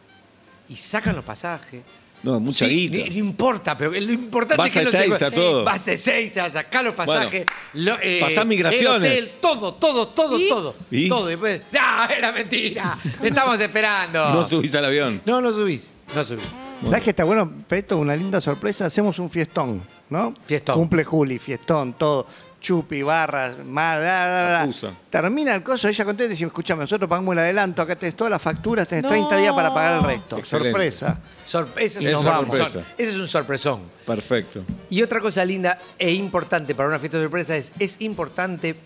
Y 0.68 0.76
sacan 0.76 1.16
los 1.16 1.24
pasajes. 1.24 1.82
No, 2.22 2.38
mucha 2.38 2.66
Sí, 2.66 2.88
guita. 2.88 3.08
No, 3.08 3.12
no 3.14 3.18
importa, 3.18 3.76
pero 3.76 3.90
lo 3.90 4.12
importante 4.12 4.56
Vas 4.58 4.68
es 4.68 4.72
que 4.74 4.78
a 4.78 4.82
no 4.84 4.90
se- 4.90 4.96
Ezeiza, 5.06 5.30
todo. 5.32 5.64
Vas 5.64 5.88
a 5.88 5.92
Ezeiza, 5.92 6.48
sacá 6.50 6.82
los 6.82 6.94
pasajes. 6.94 7.44
lo- 7.74 7.98
eh, 8.00 8.18
pasá 8.20 8.44
migraciones. 8.44 9.10
el 9.10 9.24
hotel, 9.24 9.34
todo, 9.40 9.74
todo, 9.74 10.08
todo, 10.08 10.38
¿Y? 10.38 10.48
todo. 10.48 10.74
¿Y? 10.90 11.08
Todo. 11.08 11.26
Y 11.28 11.30
después, 11.32 11.62
¡ah, 11.78 12.08
era 12.16 12.30
mentira! 12.32 12.96
Te 13.20 13.28
estamos 13.28 13.58
esperando. 13.58 14.30
No 14.30 14.46
subís 14.46 14.74
al 14.74 14.84
avión. 14.84 15.20
No, 15.24 15.40
no 15.40 15.52
subís. 15.52 15.92
No 16.14 16.22
subís. 16.22 16.44
¿Sabes 16.84 17.02
que 17.02 17.10
está 17.10 17.24
bueno, 17.24 17.50
Peto? 17.68 17.96
Una 17.98 18.14
linda 18.16 18.40
sorpresa. 18.40 18.86
Hacemos 18.86 19.18
un 19.18 19.28
fiestón, 19.30 19.82
¿no? 20.10 20.34
Fiestón. 20.46 20.74
Cumple 20.76 21.04
Juli, 21.04 21.38
fiestón, 21.38 21.92
todo. 21.94 22.26
Chupi, 22.62 23.02
barras, 23.02 23.58
mar, 23.64 23.98
bla, 23.98 24.24
bla, 24.24 24.66
bla. 24.70 24.94
Termina 25.10 25.52
el 25.54 25.64
coso, 25.64 25.88
ella 25.88 26.04
contenta 26.04 26.26
y 26.26 26.36
dice, 26.36 26.44
escúchame, 26.46 26.82
nosotros 26.82 27.10
pagamos 27.10 27.32
el 27.32 27.40
adelanto, 27.40 27.82
acá 27.82 27.96
tenés 27.96 28.16
todas 28.16 28.30
las 28.30 28.40
facturas, 28.40 28.86
tenés 28.86 29.02
No. 29.02 29.08
30 29.08 29.36
días 29.36 29.52
para 29.52 29.74
pagar 29.74 29.98
el 29.98 30.04
resto. 30.04 30.38
Excelente. 30.38 30.70
Sorpresa. 30.70 31.18
Sorpresa. 31.44 31.98
Es 31.98 32.04
Ese 32.06 32.10
es 32.12 32.16
un 32.16 32.22
sorpresa. 32.22 32.56
sorpresón. 32.68 32.84
Ese 32.96 33.10
es 33.10 33.16
un 33.16 33.28
sorpresón. 33.28 33.80
Perfecto. 34.06 34.64
Y 34.90 35.02
otra 35.02 35.20
cosa 35.20 35.44
linda 35.44 35.76
e 35.98 36.12
importante 36.12 36.74
para 36.76 36.88
una 36.88 37.00
fiesta 37.00 37.18
de 37.18 37.24
sorpresa 37.24 37.56
es, 37.56 37.72
es 37.80 38.00
importante 38.00 38.76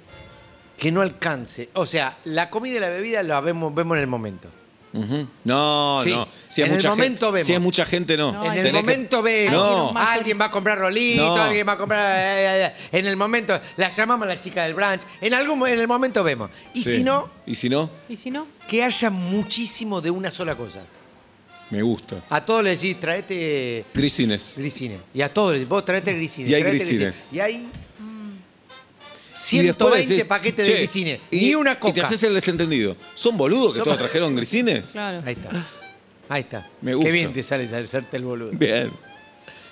que 0.79 0.91
no 0.91 1.03
alcance. 1.03 1.69
O 1.75 1.85
sea, 1.85 2.17
la 2.25 2.49
comida 2.49 2.77
y 2.79 2.81
la 2.81 2.89
bebida 2.89 3.23
la 3.23 3.41
vemos, 3.43 3.75
vemos 3.75 3.97
en 3.99 4.01
el 4.01 4.07
momento. 4.09 4.49
No, 5.45 6.01
Sí. 6.05 6.11
no. 6.11 6.29
Si 6.49 6.63
es 6.63 6.67
En 6.67 6.73
el 6.73 6.77
mucha 6.79 6.89
momento 6.91 7.27
gente, 7.27 7.33
vemos. 7.35 7.47
Si 7.47 7.53
es 7.53 7.61
mucha 7.61 7.85
gente, 7.87 8.17
no. 8.17 8.33
No, 8.33 8.45
en 8.45 8.51
hay 8.51 8.59
el 8.59 8.65
Tenés 8.65 8.81
que- 8.83 8.87
momento 8.87 9.23
vemos. 9.23 9.53
No. 9.93 9.99
Alguien 9.99 10.41
va 10.41 10.45
a 10.47 10.51
comprar 10.51 10.79
rolito, 10.79 11.37
No. 11.37 11.43
alguien 11.43 11.69
va 11.69 11.73
a 11.73 11.79
comprar... 11.79 12.17
eh, 12.19 12.65
eh, 12.65 12.67
eh. 12.93 12.99
En 12.99 13.07
el 13.07 13.17
momento, 13.17 13.61
la 13.77 13.89
llamamos 13.91 14.27
a 14.27 14.29
la 14.35 14.41
chica 14.41 14.65
del 14.65 14.75
brunch. 14.75 15.03
En 15.21 15.35
algún 15.35 15.67
en 15.69 15.79
el 15.79 15.89
momento 15.89 16.25
vemos. 16.25 16.51
Y 16.75 16.83
Sí. 16.83 16.97
si 16.99 17.05
no, 17.05 17.31
¿Y 17.47 17.55
si 17.55 17.69
no? 17.69 17.91
¿Y 18.09 18.17
si 18.17 18.31
no? 18.31 18.47
que 18.69 18.83
haya 18.83 19.11
muchísimo 19.11 20.01
de 20.01 20.11
una 20.11 20.31
sola 20.31 20.55
cosa. 20.55 20.81
Me 21.69 21.83
gusta. 21.83 22.23
A 22.31 22.45
todos 22.45 22.63
les 22.63 22.81
decís, 22.81 23.01
traete 23.01 23.85
Grisines. 23.93 24.53
grisines. 24.57 25.01
Y 25.13 25.21
a 25.21 25.29
todos 25.35 25.51
les 25.53 25.61
decís, 25.61 25.69
vos 25.69 25.85
traete 25.85 26.13
grisines. 26.15 26.51
Y 26.51 26.55
hay 26.55 26.63
traete 26.63 26.79
grisines. 26.85 27.29
Y 27.33 27.41
hay 27.41 27.69
120 29.37 30.07
decís, 30.15 30.25
paquetes 30.25 30.67
"Che", 30.67 30.73
de 30.73 30.79
grisines. 30.81 31.21
Y, 31.31 31.37
Ni 31.41 31.55
una 31.55 31.73
Y 31.73 31.75
te 31.75 31.81
coca. 31.81 32.03
haces 32.03 32.23
el 32.23 32.35
desentendido. 32.35 32.97
¿Son 33.15 33.37
boludos 33.37 33.73
que 33.73 33.77
Son- 33.79 33.85
todos 33.85 33.99
trajeron 33.99 34.35
grisines? 34.37 34.85
Claro. 34.93 35.23
Ahí 35.27 35.35
está. 35.35 35.51
Ahí 36.29 36.41
está. 36.43 36.69
Me 36.81 36.95
gusta. 36.95 37.07
Qué 37.09 37.13
bien 37.13 37.33
te 37.33 37.43
sale 37.43 37.65
hacerte 37.65 38.17
el 38.17 38.25
boludo. 38.25 38.51
Bien. 38.53 38.91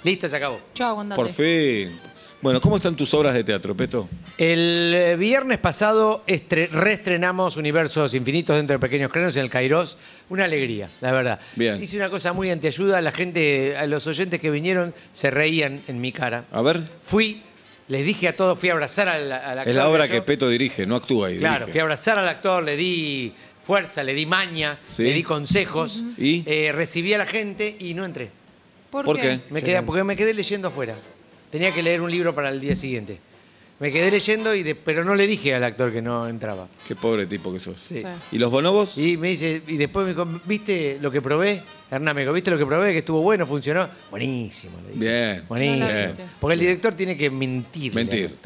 Listo, 0.04 0.28
se 0.28 0.36
acabó. 0.36 0.60
Chao, 0.74 1.00
andate. 1.00 1.20
Por 1.20 1.30
fin. 1.30 1.98
Bueno, 2.42 2.60
¿cómo 2.60 2.76
están 2.76 2.94
tus 2.94 3.14
obras 3.14 3.32
de 3.32 3.42
teatro, 3.42 3.74
Peto? 3.74 4.06
El 4.36 4.92
eh, 4.94 5.16
viernes 5.16 5.56
pasado 5.58 6.22
estre- 6.26 6.68
reestrenamos 6.68 7.56
Universos 7.56 8.12
Infinitos 8.12 8.54
dentro 8.54 8.74
de 8.74 8.78
Pequeños 8.80 9.10
Cráneos 9.10 9.34
en 9.36 9.44
el 9.44 9.48
Cairós. 9.50 9.96
Una 10.28 10.44
alegría, 10.44 10.90
la 11.00 11.10
verdad. 11.12 11.40
Bien. 11.56 11.82
Hice 11.82 11.96
una 11.96 12.10
cosa 12.10 12.34
muy 12.34 12.50
antiayuda. 12.50 13.00
La 13.00 13.12
gente, 13.12 13.78
a 13.78 13.86
los 13.86 14.06
oyentes 14.06 14.40
que 14.40 14.50
vinieron, 14.50 14.92
se 15.10 15.30
reían 15.30 15.80
en 15.88 16.02
mi 16.02 16.12
cara. 16.12 16.44
A 16.52 16.60
ver. 16.60 16.82
Fui, 17.02 17.42
les 17.88 18.04
dije 18.06 18.28
a 18.28 18.36
todos, 18.36 18.58
fui 18.58 18.68
a 18.70 18.72
abrazar 18.72 19.08
al, 19.08 19.30
al 19.30 19.58
actor. 19.58 19.68
Es 19.68 19.76
la 19.76 19.88
obra 19.88 20.06
yo- 20.06 20.12
que 20.12 20.22
Peto 20.22 20.48
dirige, 20.48 20.86
no 20.86 20.96
actúa 20.96 21.28
ahí. 21.28 21.36
Claro, 21.38 21.66
dirige. 21.66 21.72
fui 21.72 21.80
a 21.80 21.82
abrazar 21.82 22.18
al 22.18 22.28
actor, 22.28 22.62
le 22.62 22.76
di 22.76 23.32
fuerza, 23.62 24.02
le 24.02 24.14
di 24.14 24.26
maña, 24.26 24.78
Sí. 24.86 25.02
le 25.04 25.12
di 25.12 25.22
consejos. 25.22 26.02
¿Y? 26.18 26.42
eh, 26.46 26.72
recibí 26.72 27.12
a 27.14 27.18
la 27.18 27.26
gente 27.26 27.76
y 27.78 27.94
no 27.94 28.04
entré. 28.04 28.30
¿Por, 28.90 29.04
¿Por 29.04 29.16
qué? 29.16 29.22
qué? 29.22 29.40
Me 29.50 29.62
quedé, 29.62 29.82
porque 29.82 30.04
me 30.04 30.16
quedé 30.16 30.32
leyendo 30.34 30.68
afuera. 30.68 30.94
Tenía 31.50 31.72
que 31.72 31.82
leer 31.82 32.00
un 32.00 32.10
libro 32.10 32.34
para 32.34 32.48
el 32.50 32.60
día 32.60 32.74
siguiente. 32.76 33.18
Me 33.84 33.92
quedé 33.92 34.10
leyendo, 34.10 34.54
y 34.54 34.62
de- 34.62 34.74
pero 34.74 35.04
no 35.04 35.14
le 35.14 35.26
dije 35.26 35.54
al 35.54 35.62
actor 35.62 35.92
que 35.92 36.00
no 36.00 36.26
entraba. 36.26 36.68
Qué 36.88 36.96
pobre 36.96 37.26
tipo 37.26 37.52
que 37.52 37.60
sos. 37.60 37.78
Sí. 37.84 37.98
Sí. 37.98 38.04
¿Y 38.32 38.38
los 38.38 38.50
bonobos? 38.50 38.96
Y 38.96 39.18
me 39.18 39.28
dice, 39.28 39.60
y 39.66 39.76
después 39.76 40.06
me 40.06 40.12
dijo, 40.14 40.26
¿viste 40.46 40.96
lo 41.02 41.10
que 41.10 41.20
probé? 41.20 41.62
Hernán 41.90 42.14
me 42.16 42.22
dijo, 42.22 42.32
¿viste 42.32 42.50
lo 42.50 42.56
que 42.56 42.64
probé? 42.64 42.92
Que 42.92 43.00
estuvo 43.00 43.20
bueno, 43.20 43.46
funcionó. 43.46 43.86
Buenísimo, 44.10 44.78
le 44.86 44.92
dije. 44.94 45.00
Bien. 45.00 45.44
Buenísimo. 45.46 45.86
No 45.86 45.92
lo 45.92 46.02
hiciste. 46.02 46.24
Porque 46.40 46.54
el 46.54 46.60
director 46.60 46.94
tiene 46.94 47.14
que 47.14 47.28
mentir. 47.28 47.94
Mentir. 47.94 48.38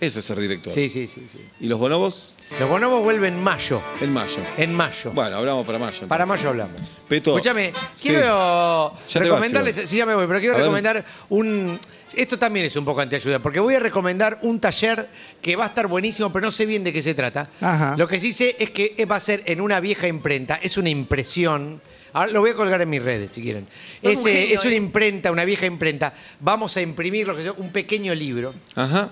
Eso 0.00 0.18
es 0.18 0.24
ser 0.24 0.40
director. 0.40 0.72
Sí, 0.72 0.88
sí, 0.88 1.06
sí, 1.08 1.26
sí. 1.30 1.40
¿Y 1.60 1.66
los 1.66 1.78
bonobos? 1.78 2.32
Los 2.58 2.66
bonobos 2.66 3.02
vuelven 3.02 3.34
en 3.34 3.42
mayo. 3.42 3.82
En 4.00 4.10
mayo. 4.14 4.38
En 4.56 4.72
mayo. 4.72 5.10
Bueno, 5.12 5.36
hablamos 5.36 5.66
para 5.66 5.78
mayo. 5.78 5.88
entonces. 5.90 6.08
Para 6.08 6.24
mayo 6.24 6.48
hablamos. 6.48 6.80
Peto. 7.06 7.32
Escúchame, 7.36 7.72
Sí. 7.94 8.08
quiero 8.08 8.94
Ya 9.08 9.12
te 9.12 9.18
recomendarles, 9.18 9.74
sí, 9.90 9.96
ya 9.98 10.06
me 10.06 10.14
voy, 10.14 10.26
pero 10.26 10.38
quiero 10.38 10.54
A 10.54 10.56
ver. 10.56 10.62
recomendar 10.64 11.04
un. 11.28 11.78
Esto 12.16 12.38
también 12.38 12.66
es 12.66 12.74
un 12.76 12.84
poco 12.84 13.00
antiayuda, 13.00 13.40
porque 13.40 13.60
voy 13.60 13.74
a 13.74 13.80
recomendar 13.80 14.38
un 14.42 14.58
taller 14.58 15.08
que 15.42 15.54
va 15.54 15.64
a 15.64 15.68
estar 15.68 15.86
buenísimo, 15.86 16.32
pero 16.32 16.46
no 16.46 16.52
sé 16.52 16.64
bien 16.64 16.82
de 16.82 16.92
qué 16.92 17.02
se 17.02 17.14
trata. 17.14 17.50
Ajá. 17.60 17.94
Lo 17.96 18.08
que 18.08 18.18
sí 18.18 18.32
sé 18.32 18.56
es 18.58 18.70
que 18.70 19.04
va 19.04 19.16
a 19.16 19.20
ser 19.20 19.42
en 19.46 19.60
una 19.60 19.80
vieja 19.80 20.08
imprenta, 20.08 20.58
es 20.62 20.76
una 20.78 20.88
impresión. 20.88 21.82
Ahora 22.12 22.32
lo 22.32 22.40
voy 22.40 22.50
a 22.50 22.54
colgar 22.54 22.80
en 22.80 22.88
mis 22.88 23.02
redes, 23.02 23.30
si 23.32 23.42
quieren. 23.42 23.68
Es, 24.00 24.18
un 24.20 24.24
genio, 24.24 24.54
es 24.54 24.64
una 24.64 24.74
eh. 24.74 24.78
imprenta, 24.78 25.30
una 25.30 25.44
vieja 25.44 25.66
imprenta. 25.66 26.14
Vamos 26.40 26.74
a 26.78 26.80
imprimir 26.80 27.26
lo 27.26 27.36
que 27.36 27.42
sea, 27.42 27.52
un 27.52 27.70
pequeño 27.70 28.14
libro. 28.14 28.54
Ajá. 28.74 29.10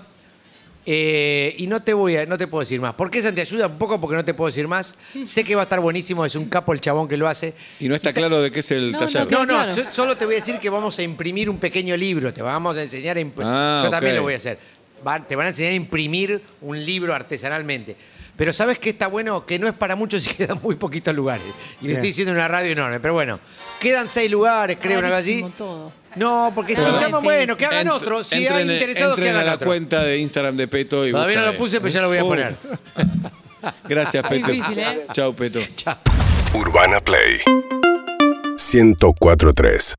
Eh, 0.87 1.55
y 1.57 1.65
no 1.67 1.81
te 1.81 1.93
voy 1.95 2.15
a, 2.15 2.25
no 2.27 2.37
te 2.37 2.45
puedo 2.47 2.59
decir 2.61 2.79
más. 2.79 2.93
¿Por 2.93 3.09
qué 3.09 3.17
es 3.19 3.25
antiayuda? 3.25 3.67
Un 3.67 3.77
poco 3.79 3.99
porque 3.99 4.15
no 4.15 4.23
te 4.23 4.33
puedo 4.35 4.47
decir 4.49 4.67
más. 4.67 4.93
Sé 5.23 5.43
que 5.43 5.55
va 5.55 5.61
a 5.61 5.63
estar 5.63 5.79
buenísimo, 5.79 6.23
es 6.25 6.35
un 6.35 6.45
capo 6.47 6.73
el 6.73 6.81
chabón 6.81 7.07
que 7.07 7.17
lo 7.17 7.27
hace. 7.27 7.53
Y 7.79 7.87
no 7.89 7.95
está 7.95 8.13
claro 8.13 8.39
de 8.41 8.51
qué 8.51 8.59
es 8.59 8.69
el 8.71 8.91
No, 8.91 8.99
taller. 8.99 9.31
no, 9.31 9.39
No, 9.39 9.45
no, 9.45 9.53
Claro. 9.63 9.75
yo 9.75 9.83
solo 9.91 10.15
te 10.15 10.25
voy 10.25 10.35
a 10.35 10.37
decir 10.37 10.59
que 10.59 10.69
vamos 10.69 10.99
a 10.99 11.01
imprimir 11.03 11.49
un 11.49 11.57
pequeño 11.57 11.97
libro, 11.97 12.31
te 12.33 12.41
vamos 12.43 12.77
a 12.77 12.83
enseñar 12.83 13.17
a 13.17 13.19
imprimir. 13.19 13.51
Ah, 13.53 13.81
yo 13.83 13.89
también 13.89 14.15
lo 14.15 14.21
voy 14.21 14.33
a 14.33 14.37
hacer. 14.37 14.59
Va- 15.05 15.25
te 15.25 15.35
van 15.35 15.47
a 15.47 15.49
enseñar 15.49 15.71
a 15.71 15.75
imprimir 15.75 16.41
un 16.61 16.83
libro 16.85 17.13
artesanalmente. 17.15 17.95
Pero 18.37 18.51
¿sabes 18.53 18.79
qué 18.79 18.89
está 18.89 19.07
bueno? 19.07 19.45
Que 19.45 19.57
no 19.59 19.67
es 19.67 19.73
para 19.73 19.95
muchos 19.95 20.25
y 20.27 20.29
quedan 20.35 20.59
muy 20.61 20.75
poquitos 20.75 21.15
lugares. 21.15 21.45
Y 21.81 21.87
le 21.87 21.93
estoy 21.93 22.09
diciendo 22.09 22.31
en 22.31 22.37
una 22.37 22.47
radio 22.47 22.71
enorme, 22.71 22.99
pero 22.99 23.13
bueno. 23.13 23.39
Quedan 23.79 24.07
seis 24.09 24.29
lugares, 24.29 24.77
creo, 24.81 24.99
una 24.99 25.15
así. 25.17 25.45
Todo. 25.57 25.91
No, 26.15 26.51
porque 26.55 26.75
si 26.75 26.81
llaman, 26.81 27.23
bueno, 27.23 27.57
que 27.57 27.65
hagan 27.65 27.89
otro. 27.89 28.23
Si 28.23 28.35
hay 28.35 28.45
entren- 28.45 28.73
interesados, 28.73 29.15
que 29.15 29.21
entren 29.21 29.35
a 29.35 29.39
hagan 29.39 29.47
la 29.47 29.53
otro. 29.55 29.67
cuenta 29.67 30.03
de 30.03 30.17
Instagram 30.19 30.55
de 30.55 30.67
Peto 30.67 31.05
y 31.05 31.11
Todavía 31.11 31.39
no 31.41 31.45
lo 31.47 31.57
puse, 31.57 31.79
pero 31.81 31.89
ya 31.93 32.01
lo 32.01 32.07
voy 32.07 32.17
a 32.17 32.21
poner. 32.23 32.55
Gracias, 33.89 34.25
Peto. 34.27 34.51
Difícil, 34.51 34.79
¿eh? 34.79 35.07
Chao, 35.11 35.33
Peto. 35.33 35.59
Chao. 35.75 35.97
Urbana 36.53 36.99
Play 37.01 37.39
1043 38.57 39.95